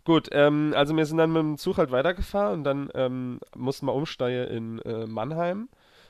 Gut, 0.09 0.27
ähm, 0.31 0.73
also 0.75 0.97
wir 0.97 1.05
sind 1.05 1.19
dann 1.19 1.31
mit 1.31 1.39
dem 1.39 1.57
Zug 1.59 1.77
halt 1.77 1.91
weitergefahren 1.91 2.53
und 2.57 2.63
dann 2.63 2.89
ähm, 2.95 3.39
mussten 3.55 3.85
wir 3.85 3.93
umsteigen 3.93 4.47
in 4.47 4.79
äh, 4.79 5.05
Mannheim 5.05 5.69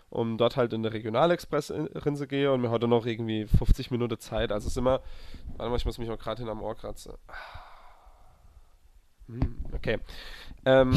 um 0.09 0.37
dort 0.37 0.55
halt 0.55 0.71
in 0.71 0.83
der 0.83 0.93
Regionalexpress 0.93 1.67
drin 1.67 2.15
zu 2.15 2.25
gehen 2.25 2.49
und 2.49 2.63
wir 2.63 2.71
hatten 2.71 2.89
noch 2.89 3.05
irgendwie 3.05 3.45
50 3.45 3.91
Minuten 3.91 4.17
Zeit. 4.17 4.53
Also 4.53 4.67
es 4.67 4.71
ist 4.71 4.77
immer, 4.77 5.01
warte 5.57 5.69
mal, 5.69 5.75
ich 5.75 5.85
muss 5.85 5.97
mich 5.97 6.07
mal 6.07 6.15
gerade 6.15 6.41
hin 6.41 6.49
am 6.49 6.61
Ohr 6.61 6.75
kratzen. 6.75 7.11
Hm, 9.27 9.57
okay. 9.73 9.99
Ähm, 10.63 10.93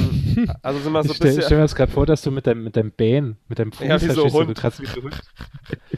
also 0.62 0.78
sind 0.78 0.92
wir 0.92 1.02
so 1.02 1.12
ein 1.12 1.18
bisschen. 1.18 1.40
Ich 1.40 1.44
stell 1.46 1.58
mir 1.58 1.64
das 1.64 1.74
gerade 1.74 1.90
vor, 1.90 2.06
dass 2.06 2.22
du 2.22 2.30
mit 2.30 2.46
deinem, 2.46 2.62
mit 2.62 2.76
deinem 2.76 2.92
Bähen, 2.92 3.36
mit 3.48 3.58
deinem 3.58 3.72
Fuß 3.72 3.84
ja, 3.84 4.00
wie 4.00 4.10
so 4.10 4.32
Hund. 4.32 4.56
So, 4.56 4.78
wie 4.78 4.86
so 4.86 5.02
Hund. 5.02 5.22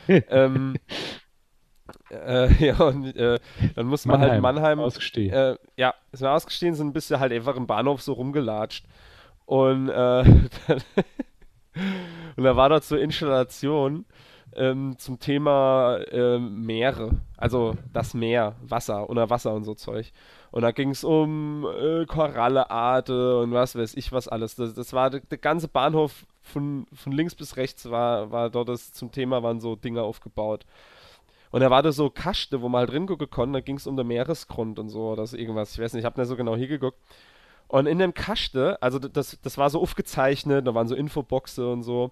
ähm, 0.09 0.77
äh, 2.11 2.53
ja, 2.67 2.79
und 2.81 3.17
äh, 3.17 3.39
dann 3.75 3.87
muss 3.87 4.07
man 4.07 4.21
halt 4.21 4.41
Mannheim, 4.41 4.45
halt 4.45 4.57
Mannheim 4.57 4.81
ausgestiegen. 4.81 5.37
Äh, 5.37 5.57
ja, 5.77 5.95
sind 6.13 6.27
wir 6.27 6.33
ausgestiegen, 6.33 6.75
sind 6.75 6.89
ein 6.89 6.93
bisschen 6.93 7.21
halt 7.21 7.33
einfach 7.33 7.57
im 7.57 7.67
Bahnhof 7.67 8.03
so 8.03 8.13
rumgelatscht. 8.13 8.85
Und 9.47 9.89
äh, 9.89 9.93
dann 10.67 10.83
und 12.37 12.45
da 12.45 12.57
war 12.57 12.69
dort 12.69 12.85
so 12.85 12.97
Installation 12.97 14.05
ähm, 14.55 14.97
zum 14.99 15.19
Thema 15.19 15.99
äh, 16.11 16.39
Meere, 16.39 17.11
also 17.37 17.75
das 17.93 18.15
Meer, 18.15 18.57
Wasser, 18.63 19.09
unter 19.09 19.31
Wasser 19.31 19.53
und 19.55 19.65
so 19.65 19.75
Zeug. 19.75 20.13
Und 20.51 20.63
da 20.63 20.71
ging 20.71 20.91
es 20.91 21.03
um 21.03 21.67
äh, 21.67 22.07
Korallearten 22.07 23.37
und 23.39 23.53
was 23.53 23.75
weiß 23.75 23.95
ich 23.95 24.13
was 24.13 24.29
alles. 24.29 24.55
Das, 24.55 24.75
das 24.75 24.93
war 24.93 25.11
der, 25.11 25.21
der, 25.21 25.39
ganze 25.39 25.67
Bahnhof 25.67 26.27
von, 26.43 26.87
von 26.95 27.13
links 27.13 27.35
bis 27.35 27.57
rechts 27.57 27.91
war, 27.91 28.31
war 28.31 28.51
dort 28.51 28.69
das 28.69 28.93
zum 28.93 29.11
Thema, 29.11 29.43
waren 29.43 29.61
so 29.61 29.75
Dinge 29.75 30.03
aufgebaut. 30.03 30.65
Und 31.55 31.61
da 31.61 31.71
war 31.71 31.85
da 31.85 31.93
so 31.93 32.11
Kaste, 32.11 32.63
wo 32.63 32.69
man 32.69 32.81
halt 32.81 32.91
hingucken 32.91 33.31
konnte, 33.31 33.53
da 33.53 33.61
ging 33.61 33.77
es 33.77 33.87
um 33.87 33.97
den 33.97 34.09
Meeresgrund 34.09 34.81
und 34.81 34.89
so 34.89 35.13
oder 35.13 35.25
so 35.25 35.37
irgendwas. 35.37 35.73
Ich 35.75 35.79
weiß 35.79 35.93
nicht, 35.93 36.01
ich 36.01 36.05
habe 36.05 36.21
nicht 36.21 36.27
so 36.27 36.35
genau 36.35 36.57
hingeguckt. 36.57 36.99
Und 37.69 37.87
in 37.87 38.01
dem 38.01 38.13
Kaste, 38.13 38.77
also 38.83 38.99
das, 38.99 39.39
das 39.41 39.57
war 39.57 39.71
so 39.71 39.81
aufgezeichnet, 39.81 40.67
da 40.67 40.75
waren 40.75 40.89
so 40.89 40.97
Infoboxe 40.97 41.71
und 41.71 41.85
so. 41.85 42.11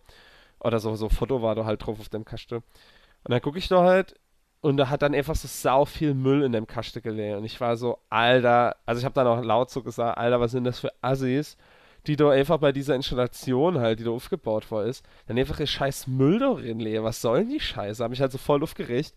Oder 0.61 0.78
so, 0.78 0.94
so 0.94 1.08
Foto 1.08 1.42
war 1.42 1.56
da 1.56 1.64
halt 1.64 1.84
drauf 1.84 1.99
auf 1.99 2.08
dem 2.08 2.25
Kaste. 2.25 2.58
Und 2.58 3.32
dann 3.32 3.40
gucke 3.40 3.58
ich 3.58 3.66
da 3.66 3.82
halt 3.82 4.14
und 4.61 4.76
da 4.76 4.88
hat 4.90 5.02
dann 5.02 5.12
einfach 5.12 5.34
so 5.34 5.49
sau 5.49 5.87
viel 5.87 6.14
Müll 6.14 6.44
in 6.44 6.52
dem 6.52 6.68
Kaste 6.68 7.02
gelegen. 7.02 7.38
Und 7.38 7.44
ich 7.44 7.61
war 7.61 7.76
so, 7.76 7.99
Alter, 8.11 8.76
also 8.87 9.00
ich 9.00 9.04
habe 9.04 9.16
dann 9.16 9.26
auch 9.26 9.42
laut 9.42 9.70
so 9.70 9.82
gesagt, 9.82 10.18
Alter, 10.18 10.38
was 10.38 10.52
sind 10.52 10.62
das 10.62 10.78
für 10.78 10.92
Assis, 11.00 11.56
die 12.06 12.16
da 12.16 12.30
einfach 12.30 12.59
bei 12.59 12.73
dieser 12.73 12.94
Installation 12.94 13.78
halt, 13.78 14.00
die 14.00 14.04
da 14.04 14.11
aufgebaut 14.11 14.71
worden 14.71 14.88
ist, 14.88 15.04
dann 15.26 15.38
einfach 15.38 15.61
ihr 15.61 15.66
scheiß 15.66 16.06
Müll 16.06 16.38
da 16.38 16.54
drin 16.54 16.80
legen. 16.80 17.04
Was 17.04 17.21
soll 17.21 17.40
denn 17.40 17.50
die 17.50 17.61
Scheiße? 17.61 18.02
Hab 18.02 18.11
mich 18.11 18.21
halt 18.21 18.32
so 18.32 18.38
voll 18.38 18.62
aufgeregt. 18.62 19.14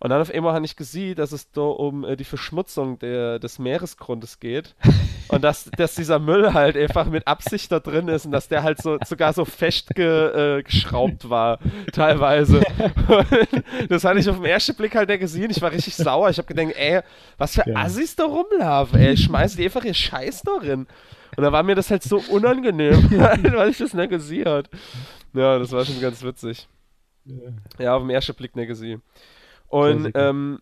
Und 0.00 0.10
dann 0.10 0.20
auf 0.20 0.32
einmal 0.32 0.54
habe 0.54 0.64
ich 0.64 0.76
gesehen, 0.76 1.16
dass 1.16 1.32
es 1.32 1.50
da 1.50 1.62
um 1.62 2.04
äh, 2.04 2.16
die 2.16 2.24
Verschmutzung 2.24 3.00
der, 3.00 3.40
des 3.40 3.58
Meeresgrundes 3.58 4.38
geht. 4.38 4.76
und 5.28 5.42
dass, 5.42 5.64
dass 5.76 5.96
dieser 5.96 6.20
Müll 6.20 6.54
halt 6.54 6.76
einfach 6.76 7.06
mit 7.06 7.26
Absicht 7.26 7.72
da 7.72 7.80
drin 7.80 8.06
ist 8.06 8.24
und 8.24 8.30
dass 8.30 8.46
der 8.46 8.62
halt 8.62 8.80
so 8.80 8.98
sogar 9.04 9.32
so 9.32 9.44
festgeschraubt 9.44 11.24
äh, 11.24 11.30
war, 11.30 11.58
teilweise. 11.92 12.60
das 13.88 14.04
hatte 14.04 14.20
ich 14.20 14.28
auf 14.28 14.36
den 14.36 14.44
ersten 14.44 14.76
Blick 14.76 14.94
halt 14.94 15.08
nicht 15.08 15.20
gesehen. 15.20 15.50
Ich 15.50 15.60
war 15.60 15.72
richtig 15.72 15.96
sauer. 15.96 16.30
Ich 16.30 16.38
habe 16.38 16.46
gedacht, 16.46 16.76
ey, 16.76 17.00
was 17.36 17.56
für 17.56 17.68
ja. 17.68 17.76
Assis 17.76 18.14
da 18.14 18.24
rumlaufen, 18.24 19.00
ey. 19.00 19.16
Schmeißen 19.16 19.58
die 19.58 19.64
einfach 19.64 19.84
ihr 19.84 19.94
Scheiß 19.94 20.42
da 20.42 20.60
drin. 20.60 20.86
Und 21.38 21.44
da 21.44 21.52
war 21.52 21.62
mir 21.62 21.76
das 21.76 21.88
halt 21.88 22.02
so 22.02 22.20
unangenehm, 22.30 22.96
weil 23.12 23.70
ich 23.70 23.78
das 23.78 23.94
nicht 23.94 24.10
gesehen 24.10 24.46
habe. 24.46 24.68
Ja, 25.32 25.56
das 25.56 25.70
war 25.70 25.84
schon 25.84 26.00
ganz 26.00 26.20
witzig. 26.24 26.66
Ja, 27.78 27.94
auf 27.94 28.02
den 28.02 28.10
ersten 28.10 28.34
Blick 28.34 28.56
nicht 28.56 28.66
gesehen. 28.66 29.02
Und, 29.68 30.10
ähm, 30.16 30.58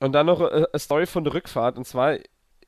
und 0.00 0.12
dann 0.12 0.26
noch 0.26 0.40
äh, 0.40 0.66
eine 0.72 0.78
Story 0.80 1.06
von 1.06 1.22
der 1.22 1.34
Rückfahrt. 1.34 1.78
Und 1.78 1.84
zwar, 1.84 2.16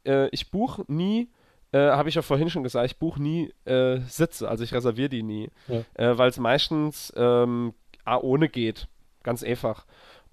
äh, 0.04 0.28
ich 0.30 0.52
buche 0.52 0.85
nie, 0.87 1.28
äh, 1.73 1.90
habe 1.90 2.09
ich 2.09 2.14
ja 2.14 2.23
vorhin 2.23 2.50
schon 2.50 2.62
gesagt, 2.62 2.87
ich 2.87 2.99
buche 3.00 3.21
nie 3.21 3.52
äh, 3.64 3.99
Sitze. 4.06 4.49
Also 4.49 4.62
ich 4.62 4.73
reserviere 4.73 5.09
die 5.09 5.25
nie. 5.25 5.50
Ja. 5.66 5.82
Äh, 5.94 6.18
Weil 6.18 6.30
es 6.30 6.38
meistens 6.38 7.12
ähm, 7.16 7.75
ohne 8.06 8.49
geht. 8.49 8.87
Ganz 9.25 9.42
einfach. 9.42 9.87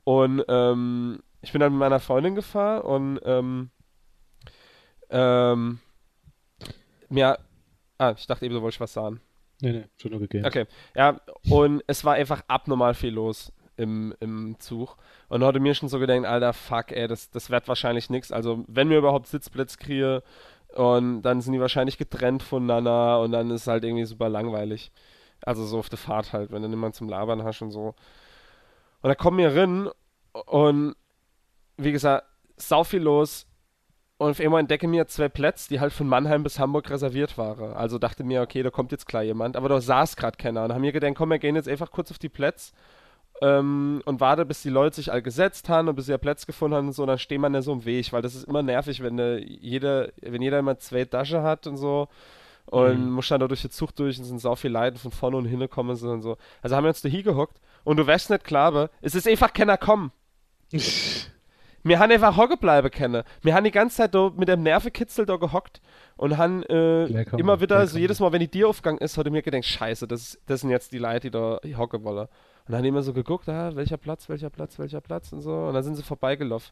Und 0.03 0.45
ähm, 0.47 1.23
ich 1.41 1.51
bin 1.51 1.61
dann 1.61 1.71
mit 1.71 1.79
meiner 1.79 1.99
Freundin 1.99 2.35
gefahren 2.35 2.81
und 2.81 3.19
ähm, 3.25 3.71
ähm, 5.09 5.79
mir. 7.11 7.39
Ah, 7.97 8.13
ich 8.17 8.27
dachte 8.27 8.45
eben, 8.45 8.55
du 8.55 8.61
wolltest 8.61 8.81
was 8.81 8.93
sagen. 8.93 9.19
Nee, 9.61 9.73
nee, 9.73 9.83
schon 9.97 10.11
nur 10.11 10.21
gegeben. 10.21 10.45
Okay, 10.45 10.65
ja, 10.95 11.19
und 11.49 11.83
es 11.87 12.05
war 12.05 12.13
einfach 12.13 12.43
abnormal 12.47 12.93
viel 12.93 13.13
los 13.13 13.51
im, 13.75 14.13
im 14.21 14.55
Zug. 14.59 14.95
Und 15.27 15.43
hatte 15.43 15.59
mir 15.59 15.73
schon 15.75 15.89
so 15.89 15.99
gedacht, 15.99 16.25
alter, 16.25 16.53
fuck, 16.53 16.91
ey, 16.91 17.07
das, 17.07 17.29
das 17.29 17.49
wird 17.49 17.67
wahrscheinlich 17.67 18.09
nichts. 18.09 18.31
Also, 18.31 18.63
wenn 18.67 18.89
wir 18.89 18.97
überhaupt 18.97 19.27
Sitzplätze 19.27 19.77
kriege, 19.77 20.23
und 20.75 21.23
dann 21.23 21.41
sind 21.41 21.53
die 21.53 21.59
wahrscheinlich 21.59 21.97
getrennt 21.97 22.43
voneinander 22.43 23.21
und 23.21 23.31
dann 23.31 23.49
ist 23.49 23.61
es 23.61 23.67
halt 23.67 23.83
irgendwie 23.83 24.05
super 24.05 24.29
langweilig. 24.29 24.91
Also 25.41 25.65
so 25.65 25.79
auf 25.79 25.89
der 25.89 25.97
Fahrt 25.97 26.33
halt, 26.33 26.51
wenn 26.51 26.61
du 26.61 26.67
niemanden 26.67 26.93
zum 26.93 27.09
Labern 27.09 27.43
hast 27.43 27.61
und 27.61 27.71
so. 27.71 27.95
Und 29.01 29.07
da 29.07 29.15
kommen 29.15 29.37
wir 29.37 29.55
rein 29.55 29.89
und 30.45 30.95
wie 31.77 31.91
gesagt, 31.91 32.25
sau 32.57 32.83
viel 32.83 33.01
los. 33.01 33.47
Und 34.19 34.29
auf 34.29 34.39
einmal 34.39 34.59
entdecke 34.59 34.87
mir 34.87 35.07
zwei 35.07 35.29
Plätze, 35.29 35.69
die 35.69 35.79
halt 35.79 35.93
von 35.93 36.07
Mannheim 36.07 36.43
bis 36.43 36.59
Hamburg 36.59 36.89
reserviert 36.91 37.37
waren. 37.37 37.73
Also 37.73 37.97
dachte 37.97 38.23
mir, 38.23 38.41
okay, 38.41 38.61
da 38.61 38.69
kommt 38.69 38.91
jetzt 38.91 39.07
klar 39.07 39.23
jemand. 39.23 39.55
Aber 39.55 39.69
da 39.69 39.81
saß 39.81 40.15
gerade 40.17 40.37
keiner. 40.37 40.65
Und 40.65 40.73
haben 40.73 40.81
mir 40.81 40.91
gedacht, 40.91 41.15
komm, 41.15 41.29
wir 41.29 41.39
gehen 41.39 41.55
jetzt 41.55 41.69
einfach 41.69 41.89
kurz 41.89 42.11
auf 42.11 42.19
die 42.19 42.29
Plätze 42.29 42.73
ähm, 43.41 44.01
und 44.05 44.19
warte, 44.19 44.45
bis 44.45 44.61
die 44.61 44.69
Leute 44.69 44.97
sich 44.97 45.11
all 45.11 45.21
gesetzt 45.21 45.69
haben 45.69 45.87
und 45.87 45.95
bis 45.95 46.07
sie 46.07 46.11
ja 46.11 46.17
Plätze 46.17 46.45
gefunden 46.45 46.75
haben 46.75 46.87
und 46.87 46.93
so, 46.93 47.05
dann 47.05 47.17
stehen 47.17 47.41
man 47.41 47.53
ja 47.53 47.61
so 47.61 47.71
im 47.71 47.85
Weg, 47.85 48.11
weil 48.11 48.21
das 48.21 48.35
ist 48.35 48.43
immer 48.45 48.63
nervig, 48.63 49.01
wenn 49.01 49.17
äh, 49.17 49.37
jeder, 49.37 50.09
wenn 50.21 50.41
jeder 50.41 50.59
immer 50.59 50.77
zwei 50.77 51.05
Tasche 51.05 51.41
hat 51.41 51.65
und 51.65 51.77
so 51.77 52.09
und 52.65 53.05
mhm. 53.05 53.11
muss 53.11 53.29
dann 53.29 53.39
da 53.39 53.47
durch 53.47 53.61
den 53.61 53.71
Zug 53.71 53.95
durch 53.95 54.17
und 54.19 54.25
sind 54.25 54.39
so 54.39 54.55
viel 54.55 54.71
Leiden 54.71 54.99
von 54.99 55.11
vorne 55.11 55.37
und 55.37 55.45
hinten 55.45 55.69
kommen 55.69 55.91
und 55.91 56.21
so. 56.21 56.37
Also 56.61 56.75
haben 56.75 56.83
wir 56.83 56.89
uns 56.89 57.01
da 57.01 57.09
hier 57.09 57.23
gehockt 57.23 57.59
und 57.85 57.97
du 57.97 58.05
weißt 58.05 58.29
nicht 58.29 58.43
klar, 58.43 58.89
es 59.01 59.15
ist 59.15 59.27
einfach 59.27 59.53
keiner 59.53 59.77
kommen. 59.77 60.11
Wir 61.83 61.99
haben 61.99 62.11
einfach 62.11 62.35
hocken 62.35 62.57
bleiben 62.57 62.91
können. 62.91 63.23
Wir 63.41 63.53
haben 63.53 63.63
die 63.63 63.71
ganze 63.71 63.97
Zeit 63.97 64.13
da 64.13 64.31
mit 64.35 64.47
dem 64.47 64.63
Nervenkitzel 64.63 65.25
da 65.25 65.37
gehockt 65.37 65.81
und 66.17 66.37
haben 66.37 66.63
äh, 66.63 67.05
immer 67.37 67.61
wieder, 67.61 67.85
so 67.87 67.97
jedes 67.97 68.19
Mal, 68.19 68.31
wenn 68.31 68.41
die 68.41 68.47
Tieraufgang 68.47 68.97
ist, 68.97 69.17
hat 69.17 69.25
ich 69.25 69.31
mir 69.31 69.41
gedacht, 69.41 69.65
scheiße, 69.65 70.07
das, 70.07 70.37
das 70.45 70.61
sind 70.61 70.69
jetzt 70.69 70.91
die 70.91 70.97
Leute, 70.97 71.21
die 71.21 71.31
da 71.31 71.59
hocken 71.77 72.03
wollen. 72.03 72.27
Und 72.27 72.29
dann 72.67 72.77
haben 72.77 72.83
die 72.83 72.89
immer 72.89 73.01
so 73.01 73.13
geguckt, 73.13 73.47
ah, 73.49 73.75
welcher 73.75 73.97
Platz, 73.97 74.29
welcher 74.29 74.49
Platz, 74.49 74.77
welcher 74.77 75.01
Platz 75.01 75.31
und 75.31 75.41
so. 75.41 75.53
Und 75.53 75.73
dann 75.73 75.83
sind 75.83 75.95
sie 75.95 76.03
vorbeigelaufen. 76.03 76.71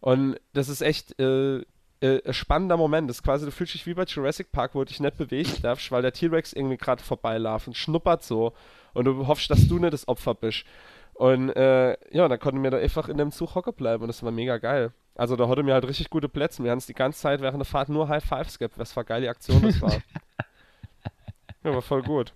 Und 0.00 0.36
das 0.52 0.68
ist 0.68 0.82
echt 0.82 1.18
äh, 1.18 1.62
äh, 2.04 2.20
ein 2.24 2.34
spannender 2.34 2.76
Moment. 2.76 3.08
Das 3.08 3.16
ist 3.16 3.22
quasi, 3.22 3.46
du 3.46 3.50
fühlst 3.50 3.74
dich 3.74 3.86
wie 3.86 3.94
bei 3.94 4.04
Jurassic 4.04 4.52
Park, 4.52 4.74
wo 4.74 4.80
du 4.80 4.86
dich 4.86 5.00
nicht 5.00 5.16
bewegen 5.16 5.50
darfst, 5.62 5.90
weil 5.90 6.02
der 6.02 6.12
T-Rex 6.12 6.52
irgendwie 6.52 6.76
gerade 6.76 7.02
vorbeilaufen 7.02 7.70
und 7.70 7.76
schnuppert 7.76 8.22
so. 8.22 8.52
Und 8.92 9.06
du 9.06 9.26
hoffst, 9.26 9.50
dass 9.50 9.66
du 9.66 9.78
nicht 9.78 9.94
das 9.94 10.06
Opfer 10.06 10.34
bist. 10.34 10.64
Und 11.14 11.50
äh, 11.50 11.96
ja, 12.10 12.28
dann 12.28 12.38
konnten 12.38 12.62
wir 12.62 12.70
da 12.70 12.78
einfach 12.78 13.08
in 13.08 13.18
dem 13.18 13.30
Zug 13.30 13.54
hocken 13.54 13.74
bleiben 13.74 14.02
und 14.02 14.08
das 14.08 14.22
war 14.22 14.32
mega 14.32 14.58
geil. 14.58 14.92
Also 15.14 15.36
da 15.36 15.48
hatte 15.48 15.62
mir 15.62 15.74
halt 15.74 15.86
richtig 15.86 16.10
gute 16.10 16.28
Plätze. 16.28 16.64
Wir 16.64 16.72
haben 16.72 16.78
es 16.78 16.86
die 16.86 16.94
ganze 16.94 17.20
Zeit 17.20 17.40
während 17.40 17.60
der 17.60 17.66
Fahrt 17.66 17.88
nur 17.88 18.08
High 18.08 18.24
Fives 18.24 18.58
gehabt. 18.58 18.78
Was 18.78 18.92
für 18.92 19.00
eine 19.00 19.06
geile 19.06 19.28
Aktion 19.30 19.62
das 19.62 19.80
war. 19.80 19.92
ja, 21.62 21.72
war 21.72 21.82
voll 21.82 22.02
gut 22.02 22.34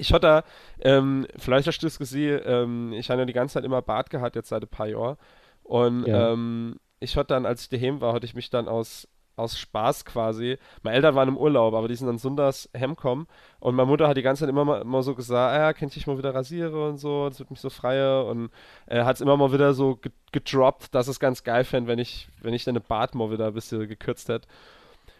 ich 0.00 0.12
hatte, 0.12 0.42
ähm, 0.80 1.26
vielleicht 1.36 1.68
hast 1.68 1.78
du 1.78 1.86
es 1.86 1.98
gesehen, 1.98 2.40
ähm, 2.44 2.92
ich 2.92 3.10
habe 3.10 3.20
ja 3.20 3.26
die 3.26 3.32
ganze 3.32 3.54
Zeit 3.54 3.64
immer 3.64 3.82
Bart 3.82 4.10
gehabt, 4.10 4.34
jetzt 4.34 4.48
seit 4.48 4.62
ein 4.62 4.68
paar 4.68 4.88
Jahren. 4.88 5.16
Und 5.62 6.06
ja. 6.06 6.32
ähm, 6.32 6.80
ich 6.98 7.16
hatte 7.16 7.34
dann, 7.34 7.46
als 7.46 7.62
ich 7.62 7.68
daheim 7.68 8.00
war, 8.00 8.14
hatte 8.14 8.26
ich 8.26 8.34
mich 8.34 8.50
dann 8.50 8.66
aus, 8.66 9.06
aus 9.40 9.58
Spaß 9.58 10.04
quasi, 10.04 10.58
meine 10.82 10.96
Eltern 10.96 11.14
waren 11.14 11.28
im 11.28 11.36
Urlaub, 11.36 11.74
aber 11.74 11.88
die 11.88 11.96
sind 11.96 12.06
dann 12.06 12.18
sonntags 12.18 12.68
heimgekommen 12.76 13.26
und 13.58 13.74
meine 13.74 13.88
Mutter 13.88 14.08
hat 14.08 14.16
die 14.16 14.22
ganze 14.22 14.40
Zeit 14.40 14.50
immer, 14.50 14.64
mal, 14.64 14.82
immer 14.82 15.02
so 15.02 15.14
gesagt, 15.14 15.58
ah, 15.58 15.72
kennt 15.72 15.96
ich 15.96 16.06
mal 16.06 16.18
wieder 16.18 16.34
rasiere 16.34 16.88
und 16.88 16.98
so, 16.98 17.28
das 17.28 17.38
wird 17.38 17.50
mich 17.50 17.60
so 17.60 17.70
freier 17.70 18.26
und 18.26 18.50
äh, 18.86 19.04
hat 19.04 19.16
es 19.16 19.20
immer 19.20 19.36
mal 19.36 19.52
wieder 19.52 19.74
so 19.74 19.98
gedroppt, 20.32 20.94
dass 20.94 21.08
es 21.08 21.20
ganz 21.20 21.42
geil 21.44 21.64
fände, 21.64 21.88
wenn 21.88 21.98
ich, 21.98 22.28
wenn 22.40 22.54
ich 22.54 22.64
deine 22.64 22.80
Bart 22.80 23.14
mal 23.14 23.30
wieder 23.30 23.48
ein 23.48 23.54
bisschen 23.54 23.88
gekürzt 23.88 24.28
hätte. 24.28 24.46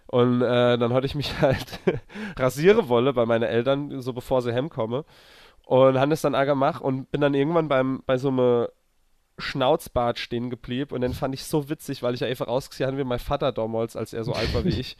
Und 0.07 0.43
äh, 0.43 0.77
dann 0.77 0.93
hatte 0.93 1.07
ich 1.07 1.15
mich 1.15 1.41
halt 1.41 1.81
rasieren 2.37 2.89
wolle 2.89 3.13
bei 3.13 3.27
meinen 3.27 3.45
Eltern, 3.45 4.01
so 4.01 4.13
bevor 4.13 4.43
sie 4.43 4.53
heimkomme. 4.53 5.05
Und 5.67 6.01
habe 6.01 6.11
das 6.11 6.23
dann 6.23 6.35
auch 6.35 6.45
gemacht 6.45 6.83
und 6.83 7.13
bin 7.13 7.21
dann 7.21 7.35
irgendwann 7.35 7.69
beim, 7.69 8.03
bei 8.05 8.19
so 8.19 8.29
einem 8.29 8.67
Schnauzbart 9.41 10.19
stehen 10.19 10.51
geblieben. 10.51 10.95
Und 10.95 11.01
dann 11.01 11.15
fand 11.15 11.35
ich 11.35 11.45
so 11.45 11.69
witzig, 11.69 12.03
weil 12.03 12.15
ich 12.15 12.21
ja 12.21 12.27
einfach 12.27 12.49
ausgesehen 12.49 12.89
habe 12.89 12.99
wie 12.99 13.05
mein 13.05 13.19
Vater 13.19 13.53
damals, 13.53 13.97
als 13.97 14.13
er 14.13 14.25
so 14.25 14.33
alt 14.33 14.53
war 14.55 14.65
wie 14.65 14.69
ich. 14.81 14.97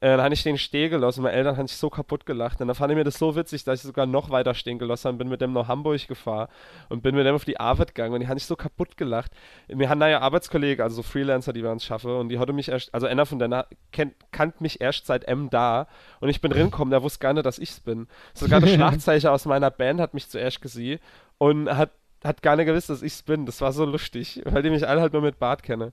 Äh, 0.00 0.08
dann 0.08 0.22
habe 0.22 0.34
ich 0.34 0.42
den 0.42 0.58
stehen 0.58 0.90
gelassen. 0.90 1.22
Meine 1.22 1.34
Eltern 1.34 1.56
haben 1.56 1.66
sich 1.66 1.78
so 1.78 1.88
kaputt 1.88 2.26
gelacht. 2.26 2.60
Und 2.60 2.68
dann 2.68 2.74
fand 2.74 2.90
ich 2.90 2.96
mir 2.96 3.04
das 3.04 3.18
so 3.18 3.36
witzig, 3.36 3.64
dass 3.64 3.80
ich 3.80 3.86
sogar 3.86 4.04
noch 4.04 4.28
weiter 4.28 4.52
stehen 4.52 4.78
gelassen 4.78 5.08
habe. 5.08 5.16
Bin 5.16 5.28
mit 5.28 5.40
dem 5.40 5.54
nach 5.54 5.68
Hamburg 5.68 6.06
gefahren 6.06 6.48
und 6.90 7.02
bin 7.02 7.14
mit 7.14 7.24
dem 7.24 7.34
auf 7.34 7.46
die 7.46 7.58
Arbeit 7.58 7.94
gegangen. 7.94 8.12
Und 8.12 8.20
die 8.20 8.28
haben 8.28 8.38
sich 8.38 8.46
so 8.46 8.54
kaputt 8.54 8.98
gelacht. 8.98 9.32
Wir 9.66 9.88
haben 9.88 10.00
da 10.00 10.08
ja 10.08 10.20
Arbeitskollegen, 10.20 10.82
also 10.82 10.96
so 10.96 11.02
Freelancer, 11.02 11.54
die 11.54 11.62
wir 11.62 11.70
uns 11.70 11.84
schaffen. 11.84 12.10
Und 12.10 12.28
die 12.28 12.38
hatte 12.38 12.52
mich 12.52 12.68
erst, 12.68 12.92
also 12.92 13.06
einer 13.06 13.24
von 13.24 13.38
denen 13.38 13.62
kennt, 13.92 14.14
kannt 14.30 14.60
mich 14.60 14.80
erst 14.80 15.06
seit 15.06 15.24
M 15.24 15.48
da. 15.48 15.86
Und 16.20 16.28
ich 16.28 16.42
bin 16.42 16.52
reingekommen, 16.52 16.90
der 16.90 17.02
wusste 17.02 17.20
gar 17.20 17.32
nicht, 17.32 17.46
dass 17.46 17.58
ich 17.58 17.70
es 17.70 17.80
bin. 17.80 18.08
Sogar 18.34 18.60
der 18.60 18.66
Schlagzeicher 18.74 19.32
aus 19.32 19.46
meiner 19.46 19.70
Band 19.70 20.00
hat 20.00 20.12
mich 20.12 20.28
zuerst 20.28 20.60
gesehen 20.60 21.00
und 21.38 21.74
hat, 21.74 21.92
hat 22.24 22.42
gar 22.42 22.56
nicht 22.56 22.66
gewusst, 22.66 22.90
dass 22.90 23.02
ich 23.02 23.12
es 23.12 23.22
bin. 23.22 23.46
Das 23.46 23.60
war 23.60 23.72
so 23.72 23.84
lustig, 23.84 24.42
weil 24.44 24.62
die 24.62 24.70
mich 24.70 24.86
alle 24.86 25.00
halt 25.00 25.12
nur 25.12 25.22
mit 25.22 25.38
Bart 25.38 25.62
kenne. 25.62 25.92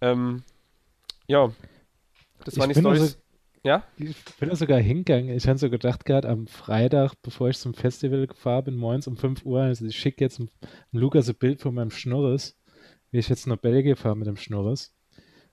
Ähm, 0.00 0.44
ja. 1.26 1.52
Das 2.44 2.56
waren 2.58 2.68
die 2.68 2.78
Storys. 2.78 3.00
Also, 3.00 3.16
ja? 3.64 3.84
Ich 3.96 4.16
bin 4.40 4.48
da 4.48 4.56
sogar 4.56 4.80
hingegangen. 4.80 5.30
Ich 5.36 5.46
habe 5.46 5.58
so 5.58 5.70
gedacht 5.70 6.04
gerade 6.04 6.28
am 6.28 6.46
Freitag, 6.46 7.14
bevor 7.22 7.48
ich 7.48 7.58
zum 7.58 7.74
Festival 7.74 8.26
gefahren 8.26 8.64
bin, 8.64 8.76
morgens 8.76 9.06
um 9.06 9.16
5 9.16 9.44
Uhr, 9.44 9.62
also 9.62 9.86
ich 9.86 9.96
schicke 9.96 10.24
jetzt 10.24 10.42
Lukas 10.90 11.28
ein 11.28 11.36
Bild 11.36 11.60
von 11.60 11.74
meinem 11.74 11.90
Schnurres, 11.90 12.58
wie 13.10 13.18
ich 13.18 13.28
jetzt 13.28 13.46
nach 13.46 13.56
Belgien 13.56 13.96
fahre 13.96 14.16
mit 14.16 14.26
dem 14.26 14.36
Schnurres. 14.36 14.94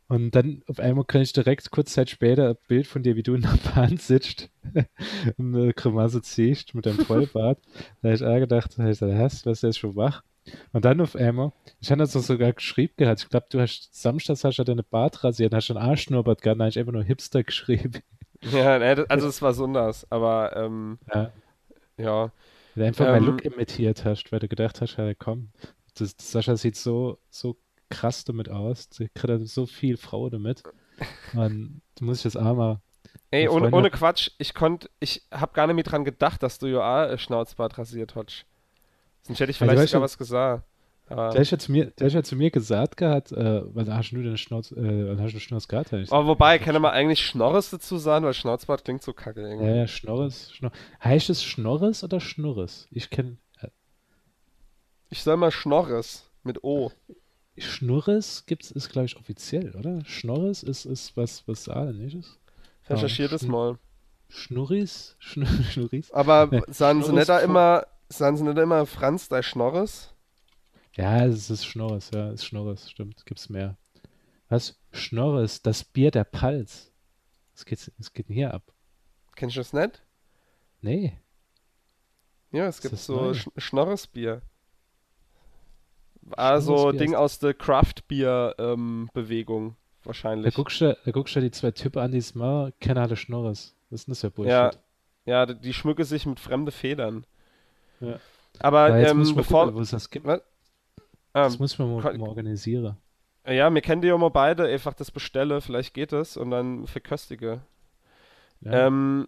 Und 0.09 0.31
dann 0.31 0.63
auf 0.67 0.79
einmal 0.79 1.05
kann 1.05 1.21
ich 1.21 1.33
direkt 1.33 1.69
kurz 1.69 1.93
Zeit 1.93 2.09
später 2.09 2.49
ein 2.49 2.57
Bild 2.67 2.87
von 2.87 3.03
dir, 3.03 3.15
wie 3.15 3.21
du 3.21 3.35
in 3.35 3.43
der 3.43 3.59
Bahn 3.75 3.97
sitzt 3.97 4.49
und 5.37 5.55
eine 5.55 5.71
Grimasse 5.73 6.23
ziehst 6.23 6.73
mit 6.73 6.87
deinem 6.87 7.05
Vollbart. 7.05 7.59
da 8.01 8.09
habe 8.09 8.15
ich 8.15 8.23
auch 8.23 8.39
gedacht, 8.39 8.71
da 8.77 8.89
ich 8.89 9.01
hast, 9.01 9.45
was 9.45 9.61
ist 9.61 9.77
schon 9.77 9.95
wach? 9.95 10.23
Und 10.73 10.83
dann 10.83 10.99
auf 10.99 11.15
einmal, 11.15 11.51
ich 11.79 11.91
habe 11.91 11.99
das 11.99 12.13
sogar 12.13 12.53
geschrieben 12.53 12.95
gehabt, 12.97 13.21
ich 13.21 13.29
glaube, 13.29 13.45
du 13.51 13.61
hast 13.61 13.93
samstags 13.93 14.43
hast 14.43 14.57
du 14.57 14.63
deine 14.63 14.81
Bart 14.81 15.23
rasiert, 15.23 15.53
hast 15.53 15.67
schon 15.67 15.77
Arschschnurrbart 15.77 16.41
gehabt, 16.41 16.59
dann 16.59 16.65
habe 16.65 16.69
ich 16.69 16.79
einfach 16.79 16.93
nur 16.93 17.03
Hipster 17.03 17.43
geschrieben. 17.43 18.01
Ja, 18.53 18.77
also 18.77 19.27
es 19.27 19.41
war 19.41 19.53
Sunders, 19.53 20.09
aber 20.09 20.55
ähm, 20.55 20.97
ja. 21.13 21.33
ja. 21.97 22.21
Weil 22.21 22.31
du 22.75 22.85
einfach 22.85 23.05
ähm, 23.05 23.11
meinen 23.11 23.25
Look 23.25 23.43
imitiert 23.43 24.05
hast, 24.05 24.31
weil 24.31 24.39
du 24.39 24.47
gedacht 24.47 24.79
hast, 24.79 24.95
ja 24.95 25.13
komm, 25.13 25.49
das, 25.95 26.15
das 26.15 26.31
Sascha 26.31 26.55
sieht 26.55 26.77
so, 26.77 27.19
so 27.29 27.57
krass 27.89 28.23
damit 28.23 28.49
aus, 28.49 28.87
sie 28.91 29.09
kriegt 29.13 29.47
so 29.47 29.65
viel 29.65 29.97
Frau 29.97 30.29
damit. 30.29 30.63
Und 31.33 31.81
du 31.97 32.05
musst 32.05 32.25
jetzt 32.25 32.37
auch 32.37 32.55
mal 32.55 32.81
Ey, 33.31 33.47
ohne, 33.47 33.71
ohne 33.71 33.91
Quatsch, 33.91 34.31
ich 34.39 34.53
konnte, 34.53 34.89
ich 34.99 35.23
hab 35.31 35.53
gar 35.53 35.67
nicht 35.67 35.75
mehr 35.75 35.83
dran 35.83 36.03
gedacht, 36.03 36.41
dass 36.41 36.57
du 36.57 36.67
ja 36.67 37.15
Schnauzbart 37.17 37.77
rasiert 37.77 38.15
hast. 38.15 38.45
Sonst 39.21 39.39
hätte 39.39 39.51
ich 39.51 39.57
vielleicht 39.57 39.77
also, 39.77 39.91
sogar 39.91 40.03
was 40.03 40.17
gesagt. 40.17 40.63
Aber 41.09 41.29
der, 41.31 41.43
hat 41.43 41.61
zu 41.61 41.71
mir, 41.71 41.87
der 41.87 42.11
hat 42.11 42.25
zu 42.25 42.35
mir 42.35 42.51
gesagt 42.51 42.97
gehabt, 42.97 43.31
äh, 43.31 43.61
was 43.73 43.89
hast 43.89 44.11
du 44.11 44.21
denn 44.21 44.37
Schnauz, 44.37 44.71
äh, 44.71 45.15
hast 45.17 45.33
du 45.33 45.39
Schnauz 45.39 45.67
gehabt? 45.67 45.91
Aber 45.93 46.27
wobei, 46.27 46.59
kann 46.59 46.79
man 46.79 46.91
eigentlich 46.91 47.25
Schnorres 47.25 47.71
dazu 47.71 47.97
sagen, 47.97 48.25
weil 48.25 48.33
Schnauzbart 48.35 48.85
klingt 48.85 49.01
so 49.01 49.13
kacke 49.13 49.41
irgendwie. 49.41 49.67
Ja, 49.67 49.75
ja, 49.75 49.87
Schnorres. 49.87 50.51
Schnor 50.53 50.71
heißt 51.03 51.29
es 51.31 51.43
Schnorres 51.43 52.03
oder 52.03 52.19
Schnurres? 52.19 52.87
Ich 52.91 53.09
kenne. 53.09 53.37
Äh, 53.59 53.69
ich 55.09 55.23
soll 55.23 55.37
mal 55.37 55.51
Schnorres 55.51 56.29
mit 56.43 56.63
O. 56.63 56.91
Schnurres 57.61 58.45
gibt's, 58.45 58.71
ist, 58.71 58.89
glaube 58.89 59.05
ich, 59.05 59.17
offiziell, 59.17 59.75
oder? 59.75 60.03
Schnorres 60.05 60.63
ist, 60.63 60.85
ist 60.85 61.15
was, 61.17 61.47
was 61.47 61.65
saarländisch 61.65 62.15
ist. 62.15 62.39
Recherchiert 62.89 63.31
es 63.31 63.43
mal. 63.43 63.77
Schnurris? 64.29 65.15
Schn 65.19 65.45
Schnurris? 65.71 66.11
Aber 66.11 66.47
nee. 66.51 66.61
sagen 66.67 67.03
sie 67.03 67.13
nicht 67.13 67.29
da 67.29 67.39
immer, 67.39 67.85
sagen 68.09 68.37
sie 68.37 68.43
nicht 68.43 68.57
immer 68.57 68.85
Franz 68.85 69.29
der 69.29 69.43
Schnorres? 69.43 70.13
Ja, 70.95 71.25
es 71.25 71.49
ist 71.49 71.65
Schnorres, 71.65 72.11
ja, 72.13 72.29
es 72.29 72.41
ist 72.41 72.45
Schnorres, 72.45 72.89
stimmt. 72.89 73.25
Gibt's 73.25 73.49
mehr. 73.49 73.77
Was? 74.49 74.79
Schnorres, 74.91 75.61
das 75.61 75.83
Bier 75.83 76.11
der 76.11 76.23
Pals. 76.23 76.91
Was 77.53 77.65
geht, 77.65 77.91
was 77.97 78.13
geht 78.13 78.29
denn 78.29 78.35
hier 78.35 78.53
ab? 78.53 78.63
Kennst 79.35 79.55
du 79.55 79.59
das 79.59 79.73
nicht? 79.73 80.01
Nee. 80.81 81.17
Ja, 82.51 82.67
es 82.67 82.81
gibt 82.81 82.97
so? 82.97 83.33
Sch 83.33 83.47
Schnorresbier. 83.57 84.41
Also 86.37 86.91
Ding 86.91 87.15
aus 87.15 87.39
der 87.39 87.53
Craft-Bier-Bewegung 87.53 89.75
Da 90.01 90.05
wahrscheinlich. 90.05 90.53
guckst, 90.55 90.81
du, 90.81 90.97
da 91.05 91.11
guckst 91.11 91.35
du 91.35 91.41
die 91.41 91.51
zwei 91.51 91.71
Typen 91.71 91.99
an, 91.99 92.11
die 92.11 92.17
es 92.17 92.35
mal 92.35 92.73
kennen 92.79 92.97
alle 92.99 93.15
Schnorres. 93.15 93.75
Was 93.89 94.01
ist 94.01 94.07
denn 94.07 94.11
das 94.13 94.21
für 94.21 94.31
Bullshit? 94.31 94.51
Ja, 94.51 94.71
ja, 95.25 95.45
die- 95.45 95.73
schmücken 95.73 96.03
sich 96.05 96.25
mit 96.25 96.39
fremden 96.39 96.71
Federn. 96.71 97.25
Ja. 97.99 98.19
Aber 98.59 98.97
jetzt 98.97 99.11
ähm, 99.11 99.35
bevor. 99.35 99.65
gucken, 99.67 99.85
das 99.89 100.09
gibt. 100.09 100.25
Was? 100.25 100.41
Das 101.33 101.53
Ähm, 101.55 101.59
muss 101.59 101.77
man 101.77 101.93
mal, 101.95 102.17
mal 102.17 102.27
organisieren. 102.29 102.97
ja, 103.47 103.69
wir 103.73 103.81
kennen 103.81 104.01
die 104.01 104.07
ja 104.07 104.17
mal 104.17 104.29
beide, 104.29 104.65
einfach 104.67 104.93
das 104.93 105.11
bestelle, 105.11 105.61
vielleicht 105.61 105.93
geht 105.93 106.13
es 106.13 106.37
und 106.37 106.51
dann 106.51 106.87
verköstige. 106.87 107.61
Ja. 108.61 108.87
Ähm, 108.87 109.27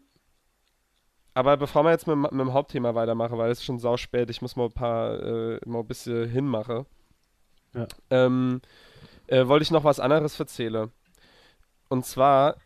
aber 1.33 1.57
bevor 1.57 1.83
wir 1.83 1.91
jetzt 1.91 2.07
mit, 2.07 2.17
mit 2.17 2.31
dem 2.31 2.53
Hauptthema 2.53 2.95
weitermachen, 2.95 3.37
weil 3.37 3.51
es 3.51 3.59
ist 3.59 3.65
schon 3.65 3.79
sau 3.79 3.97
spät, 3.97 4.29
ich 4.29 4.41
muss 4.41 4.55
mal 4.55 4.65
ein 4.65 4.73
paar, 4.73 5.19
äh, 5.21 5.59
mal 5.65 5.79
ein 5.79 5.87
bisschen 5.87 6.29
hinmachen. 6.29 6.85
Ja. 7.73 7.87
Ähm, 8.09 8.61
äh, 9.27 9.47
wollte 9.47 9.63
ich 9.63 9.71
noch 9.71 9.83
was 9.85 9.99
anderes 9.99 10.39
erzählen. 10.39 10.91
Und 11.89 12.05
zwar, 12.05 12.57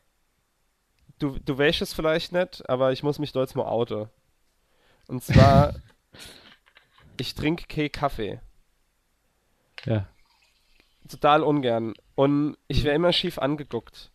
du, 1.19 1.37
du 1.39 1.57
weißt 1.57 1.81
es 1.81 1.93
vielleicht 1.93 2.31
nicht, 2.31 2.67
aber 2.69 2.91
ich 2.91 3.03
muss 3.03 3.19
mich 3.19 3.31
da 3.31 3.41
jetzt 3.41 3.55
mal 3.55 3.65
outen. 3.67 4.09
Und 5.07 5.23
zwar, 5.23 5.75
ich 7.19 7.35
trinke 7.35 7.67
keinen 7.67 7.91
Kaffee. 7.91 8.41
ja. 9.85 10.07
Total 11.09 11.43
ungern. 11.43 11.93
Und 12.15 12.57
ich 12.67 12.79
Mhm. 12.79 12.83
werde 12.85 12.95
immer 12.95 13.13
schief 13.13 13.37
angeguckt. 13.37 14.11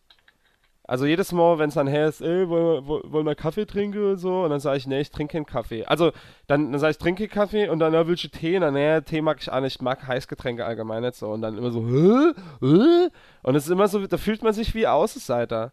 Also 0.91 1.05
jedes 1.05 1.31
Mal, 1.31 1.57
wenn 1.57 1.69
es 1.69 1.75
dann 1.75 1.87
her 1.87 2.07
ist, 2.09 2.19
ey, 2.19 2.49
wollen 2.49 2.83
wir, 2.83 2.87
wo- 2.87 3.01
wollen 3.05 3.25
wir 3.25 3.33
Kaffee 3.33 3.65
trinken 3.65 4.11
und 4.11 4.17
so, 4.17 4.43
und 4.43 4.49
dann 4.49 4.59
sage 4.59 4.75
ich, 4.77 4.87
nee, 4.87 4.99
ich 4.99 5.09
trinke 5.09 5.31
keinen 5.37 5.45
Kaffee. 5.45 5.85
Also, 5.85 6.11
dann, 6.47 6.73
dann 6.73 6.81
sage 6.81 6.91
ich, 6.91 6.97
trinke 6.97 7.29
Kaffee 7.29 7.69
und 7.69 7.79
dann, 7.79 7.93
ja, 7.93 8.05
willst 8.07 8.25
du 8.25 8.27
Tee? 8.27 8.57
Und 8.57 8.63
dann, 8.63 8.73
nee, 8.73 8.99
Tee 8.99 9.21
mag 9.21 9.37
ich 9.39 9.49
auch 9.49 9.61
nicht, 9.61 9.75
ich 9.75 9.81
mag 9.81 10.05
Heißgetränke 10.05 10.65
allgemein 10.65 11.03
nicht 11.03 11.15
so. 11.15 11.29
Und 11.29 11.43
dann 11.43 11.57
immer 11.57 11.71
so, 11.71 11.79
hä? 11.87 12.33
Hä? 12.59 13.09
Und 13.43 13.55
es 13.55 13.63
ist 13.65 13.69
immer 13.71 13.87
so, 13.87 14.05
da 14.05 14.17
fühlt 14.17 14.43
man 14.43 14.51
sich 14.51 14.75
wie 14.75 14.85
Außenseiter. 14.85 15.71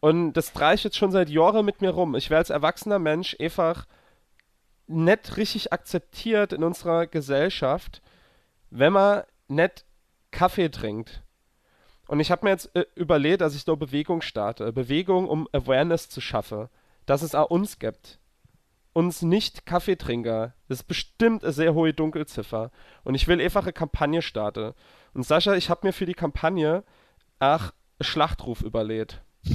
Und 0.00 0.32
das 0.32 0.54
drehe 0.54 0.72
ich 0.72 0.84
jetzt 0.84 0.96
schon 0.96 1.12
seit 1.12 1.28
Jahren 1.28 1.66
mit 1.66 1.82
mir 1.82 1.90
rum. 1.90 2.14
Ich 2.14 2.30
werde 2.30 2.38
als 2.38 2.50
erwachsener 2.50 2.98
Mensch 2.98 3.36
einfach 3.38 3.84
nicht 4.86 5.36
richtig 5.36 5.70
akzeptiert 5.74 6.54
in 6.54 6.64
unserer 6.64 7.06
Gesellschaft, 7.06 8.00
wenn 8.70 8.94
man 8.94 9.22
nicht 9.48 9.84
Kaffee 10.30 10.70
trinkt. 10.70 11.20
Und 12.06 12.20
ich 12.20 12.30
habe 12.30 12.44
mir 12.44 12.50
jetzt 12.50 12.74
äh, 12.76 12.86
überlegt, 12.94 13.40
dass 13.40 13.54
ich 13.54 13.64
da 13.64 13.74
Bewegung 13.74 14.22
starte. 14.22 14.72
Bewegung, 14.72 15.28
um 15.28 15.48
Awareness 15.52 16.08
zu 16.08 16.20
schaffen. 16.20 16.68
Dass 17.04 17.22
es 17.22 17.34
auch 17.34 17.50
uns 17.50 17.78
gibt. 17.78 18.18
Uns 18.92 19.22
nicht 19.22 19.66
Kaffeetrinker. 19.66 20.54
Das 20.68 20.80
ist 20.80 20.88
bestimmt 20.88 21.44
eine 21.44 21.52
sehr 21.52 21.74
hohe 21.74 21.92
Dunkelziffer. 21.92 22.70
Und 23.04 23.14
ich 23.14 23.28
will 23.28 23.40
einfach 23.40 23.64
eine 23.64 23.72
Kampagne 23.72 24.22
starten. 24.22 24.72
Und 25.14 25.24
Sascha, 25.24 25.54
ich 25.54 25.68
habe 25.70 25.86
mir 25.86 25.92
für 25.92 26.06
die 26.06 26.14
Kampagne 26.14 26.84
ach, 27.38 27.72
Schlachtruf 28.00 28.62
überlegt. 28.62 29.22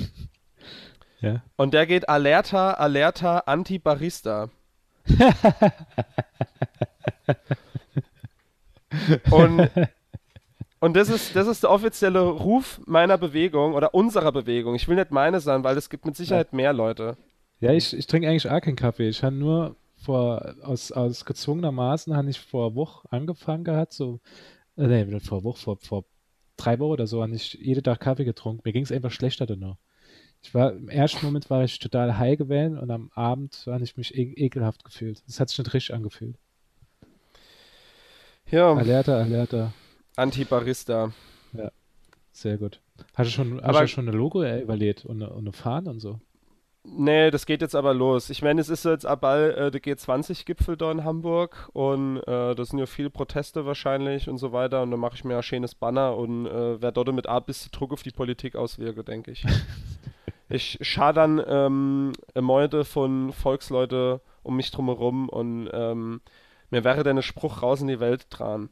Ja. 1.23 1.43
Und 1.55 1.75
der 1.75 1.85
geht 1.85 2.09
Alerta, 2.09 2.73
Alerta, 2.73 3.43
Anti-Barista. 3.45 4.49
Und, 9.29 9.69
und 10.81 10.95
das 10.95 11.09
ist, 11.09 11.35
das 11.35 11.47
ist 11.47 11.63
der 11.63 11.69
offizielle 11.69 12.21
Ruf 12.21 12.81
meiner 12.85 13.17
Bewegung 13.17 13.75
oder 13.75 13.93
unserer 13.93 14.31
Bewegung. 14.31 14.75
Ich 14.75 14.87
will 14.87 14.95
nicht 14.95 15.11
meine 15.11 15.39
sein, 15.39 15.63
weil 15.63 15.77
es 15.77 15.89
gibt 15.89 16.05
mit 16.05 16.17
Sicherheit 16.17 16.51
mehr 16.51 16.73
Leute. 16.73 17.15
Ja, 17.59 17.71
ich, 17.71 17.95
ich 17.95 18.07
trinke 18.07 18.27
eigentlich 18.27 18.49
auch 18.49 18.59
keinen 18.59 18.75
Kaffee. 18.75 19.07
Ich 19.07 19.23
habe 19.23 19.35
nur 19.35 19.75
vor, 19.95 20.55
aus, 20.63 20.91
aus 20.91 21.23
gezwungenermaßen, 21.23 22.17
habe 22.17 22.29
ich 22.29 22.39
vor 22.39 22.73
Woche 22.73 23.07
angefangen 23.11 23.63
gehabt, 23.63 23.93
so, 23.93 24.19
äh, 24.75 24.87
nee, 24.87 25.19
vor 25.19 25.43
Woche, 25.43 25.59
vor, 25.61 25.77
vor 25.77 26.05
drei 26.57 26.79
Wochen 26.79 26.93
oder 26.93 27.07
so, 27.07 27.21
habe 27.21 27.35
ich 27.35 27.53
jeden 27.53 27.83
Tag 27.83 27.99
Kaffee 27.99 28.25
getrunken. 28.25 28.61
Mir 28.65 28.73
ging 28.73 28.83
es 28.83 28.91
einfach 28.91 29.11
schlechter 29.11 29.45
danach. 29.45 29.77
Ich 30.41 30.55
war, 30.55 30.73
im 30.73 30.89
ersten 30.89 31.23
Moment 31.23 31.49
war 31.51 31.63
ich 31.63 31.77
total 31.77 32.17
high 32.17 32.37
gewesen 32.37 32.79
und 32.79 32.89
am 32.89 33.11
Abend 33.13 33.65
habe 33.67 33.83
ich 33.83 33.95
mich 33.95 34.15
e 34.17 34.33
ekelhaft 34.35 34.83
gefühlt. 34.83 35.21
Das 35.27 35.39
hat 35.39 35.49
sich 35.49 35.59
nicht 35.59 35.73
richtig 35.73 35.93
angefühlt. 35.93 36.35
Ja, 38.49 38.73
Alerta, 38.73 39.19
Alerta. 39.19 39.71
Anti-Barista. 40.15 41.11
Sehr 42.33 42.57
gut. 42.57 42.79
Hast 43.15 43.27
du 43.29 43.33
schon, 43.33 43.55
hast 43.55 43.63
Aber- 43.63 43.81
du 43.81 43.87
schon 43.87 44.07
eine 44.07 44.17
Logo 44.17 44.43
überlegt 44.43 45.05
und 45.05 45.21
eine, 45.21 45.31
und 45.31 45.39
eine 45.39 45.53
Fahne 45.53 45.89
und 45.89 45.99
so? 45.99 46.19
Nee, 46.83 47.29
das 47.29 47.45
geht 47.45 47.61
jetzt 47.61 47.75
aber 47.75 47.93
los. 47.93 48.31
Ich 48.31 48.41
meine, 48.41 48.59
es 48.59 48.67
ist 48.67 48.85
jetzt 48.85 49.05
aber 49.05 49.55
äh, 49.55 49.69
der 49.69 49.81
G20-Gipfel 49.81 50.77
da 50.77 50.91
in 50.91 51.03
Hamburg 51.03 51.69
und 51.73 52.17
äh, 52.21 52.55
da 52.55 52.65
sind 52.65 52.79
ja 52.79 52.87
viele 52.87 53.11
Proteste 53.11 53.67
wahrscheinlich 53.67 54.27
und 54.27 54.39
so 54.39 54.51
weiter 54.51 54.81
und 54.81 54.89
dann 54.89 54.99
mache 54.99 55.13
ich 55.13 55.23
mir 55.23 55.37
ein 55.37 55.43
schönes 55.43 55.75
Banner 55.75 56.17
und 56.17 56.47
äh, 56.47 56.81
werde 56.81 56.93
dort 56.93 57.13
mit 57.13 57.27
A 57.27 57.39
bis 57.39 57.69
Druck 57.69 57.93
auf 57.93 58.01
die 58.01 58.09
Politik 58.09 58.55
auswirke, 58.55 59.03
denke 59.03 59.29
ich. 59.29 59.45
ich 60.49 60.79
schar 60.81 61.13
dann 61.13 61.39
ähm, 61.45 62.13
Meute 62.39 62.83
von 62.83 63.31
Volksleute 63.31 64.21
um 64.41 64.55
mich 64.55 64.71
drumherum 64.71 65.29
und 65.29 65.69
ähm, 65.71 66.21
mir 66.71 66.83
wäre 66.83 67.07
ein 67.07 67.21
Spruch 67.21 67.61
raus 67.61 67.81
in 67.81 67.89
die 67.89 67.99
Welt 67.99 68.25
dran. 68.31 68.69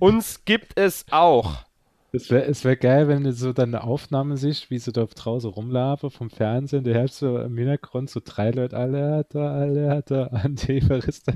Uns 0.00 0.44
gibt 0.44 0.78
es 0.78 1.04
auch. 1.10 1.64
Es 2.12 2.30
wäre 2.30 2.44
es 2.44 2.64
wär 2.64 2.76
geil, 2.76 3.08
wenn 3.08 3.24
du 3.24 3.32
so 3.32 3.52
dann 3.52 3.74
eine 3.74 3.82
Aufnahme 3.82 4.36
siehst, 4.36 4.70
wie 4.70 4.78
sie 4.78 4.92
da 4.92 5.04
draußen 5.04 5.50
rumlaufen 5.50 6.10
vom 6.10 6.30
Fernsehen. 6.30 6.84
Du 6.84 6.94
hörst 6.94 7.16
so 7.18 7.38
im 7.40 7.56
Hintergrund 7.58 8.08
so 8.08 8.20
drei 8.24 8.50
Leute, 8.52 8.76
Alerta, 8.76 9.52
Alerta, 9.52 10.24
Antifarista. 10.28 11.32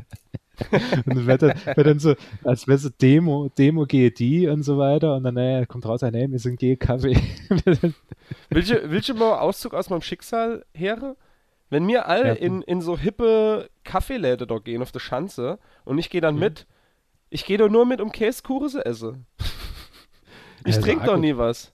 und 1.06 1.16
dann 1.16 1.26
wird 1.26 1.42
dann, 1.42 1.54
wird 1.74 1.86
dann 1.86 1.98
so, 1.98 2.14
als 2.44 2.68
wäre 2.68 2.78
so 2.78 2.90
Demo, 2.90 3.48
Demo 3.58 3.86
GD 3.86 4.48
und 4.48 4.62
so 4.62 4.78
weiter. 4.78 5.16
Und 5.16 5.24
dann 5.24 5.34
naja, 5.34 5.66
kommt 5.66 5.84
raus, 5.84 6.02
ah, 6.04 6.10
nee, 6.12 6.28
wir 6.30 6.38
sind 6.38 6.60
GKW. 6.60 7.16
Willst 8.50 8.70
du, 8.70 8.90
willst 8.90 9.08
du 9.08 9.14
mal 9.14 9.38
Auszug 9.40 9.74
aus 9.74 9.90
meinem 9.90 10.02
Schicksal 10.02 10.64
her? 10.74 11.16
Wenn 11.70 11.86
wir 11.88 12.06
alle 12.08 12.28
Ja. 12.28 12.34
in, 12.34 12.62
in 12.62 12.80
so 12.82 12.96
hippe 12.96 13.68
Kaffeeläden 13.84 14.46
da 14.48 14.58
gehen 14.58 14.82
auf 14.82 14.92
der 14.92 15.00
Schanze 15.00 15.58
und 15.84 15.98
ich 15.98 16.08
gehe 16.10 16.20
dann 16.20 16.34
Mhm. 16.34 16.40
mit, 16.40 16.66
ich 17.30 17.44
gehe 17.44 17.58
doch 17.58 17.68
nur 17.68 17.86
mit, 17.86 18.00
um 18.00 18.12
Käsekuchen 18.12 18.68
zu 18.68 18.84
essen. 18.84 19.26
Ich 20.64 20.76
Ja, 20.76 20.82
trinke 20.82 21.06
doch 21.06 21.16
nie 21.16 21.36
was. 21.36 21.72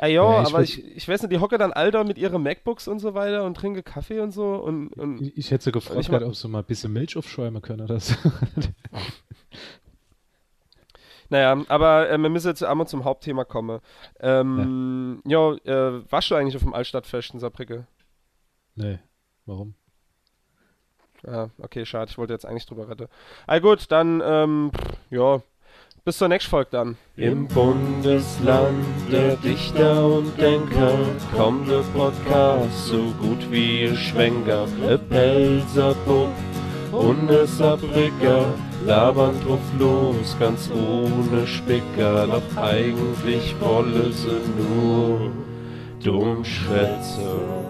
Ah 0.00 0.06
ja, 0.06 0.22
Ja, 0.24 0.42
ich 0.42 0.48
aber 0.48 0.62
ich, 0.62 0.84
ich 0.96 1.08
weiß 1.08 1.22
nicht, 1.22 1.32
die 1.32 1.38
hocke 1.38 1.58
dann 1.58 1.72
all 1.72 1.90
da 1.90 2.04
mit 2.04 2.18
ihren 2.18 2.42
MacBooks 2.42 2.86
und 2.86 3.00
so 3.00 3.14
weiter 3.14 3.44
und 3.44 3.56
trinke 3.56 3.82
Kaffee 3.82 4.20
und 4.20 4.30
so 4.30 4.54
und, 4.54 4.92
und 4.92 5.20
ich, 5.22 5.36
ich 5.36 5.50
hätte 5.50 5.64
so 5.64 5.72
gefragt, 5.72 5.98
Ich 6.00 6.08
mach- 6.08 6.22
ob 6.22 6.36
sie 6.36 6.48
mal 6.48 6.60
ein 6.60 6.64
bisschen 6.64 6.92
Milch 6.92 7.16
aufschäumen 7.16 7.60
können 7.60 7.82
oder 7.82 7.98
so. 7.98 8.14
naja, 11.30 11.64
aber 11.68 12.08
äh, 12.10 12.16
wir 12.18 12.28
müssen 12.28 12.48
jetzt 12.48 12.62
einmal 12.62 12.86
zum 12.86 13.04
Hauptthema 13.04 13.44
kommen. 13.44 13.80
Ähm, 14.20 15.20
ja, 15.26 15.52
äh, 15.64 16.02
warst 16.10 16.30
du 16.30 16.34
eigentlich 16.36 16.56
auf 16.56 16.62
dem 16.62 16.74
Altstadtfest 16.74 17.34
in 17.34 17.40
Saarbrücke? 17.40 17.86
nee, 18.76 18.98
warum? 19.44 19.74
Ah, 21.26 21.48
okay, 21.60 21.84
schade, 21.84 22.10
ich 22.10 22.18
wollte 22.18 22.32
jetzt 22.32 22.46
eigentlich 22.46 22.66
drüber 22.66 22.88
retten. 22.88 23.06
Ah 23.46 23.58
gut, 23.58 23.90
dann, 23.90 24.22
ähm, 24.24 24.70
ja, 25.10 25.40
bis 26.04 26.18
zur 26.18 26.28
nächsten 26.28 26.50
Folge 26.50 26.70
dann. 26.70 26.96
Im 27.16 27.46
Bundesland 27.48 28.84
der 29.12 29.36
Dichter 29.36 30.06
und 30.06 30.40
Denker 30.40 30.94
kommt 31.36 31.68
der 31.68 31.82
Podcast 31.94 32.86
so 32.86 33.12
gut 33.20 33.50
wie 33.50 33.82
ihr 33.82 33.96
Schwenker. 33.96 34.66
E 34.88 34.96
Pelzer 34.96 35.94
Bub 36.06 36.30
und 36.92 37.30
e 37.30 37.46
labern 38.86 39.34
drauf 39.44 39.60
los, 39.78 40.36
ganz 40.40 40.70
ohne 40.70 41.46
Spicker. 41.46 42.26
Doch 42.26 42.56
eigentlich 42.56 43.54
wolle 43.60 44.10
sie 44.12 44.40
nur 44.56 45.30
dumm 46.02 46.44
schwätzen. 46.44 47.67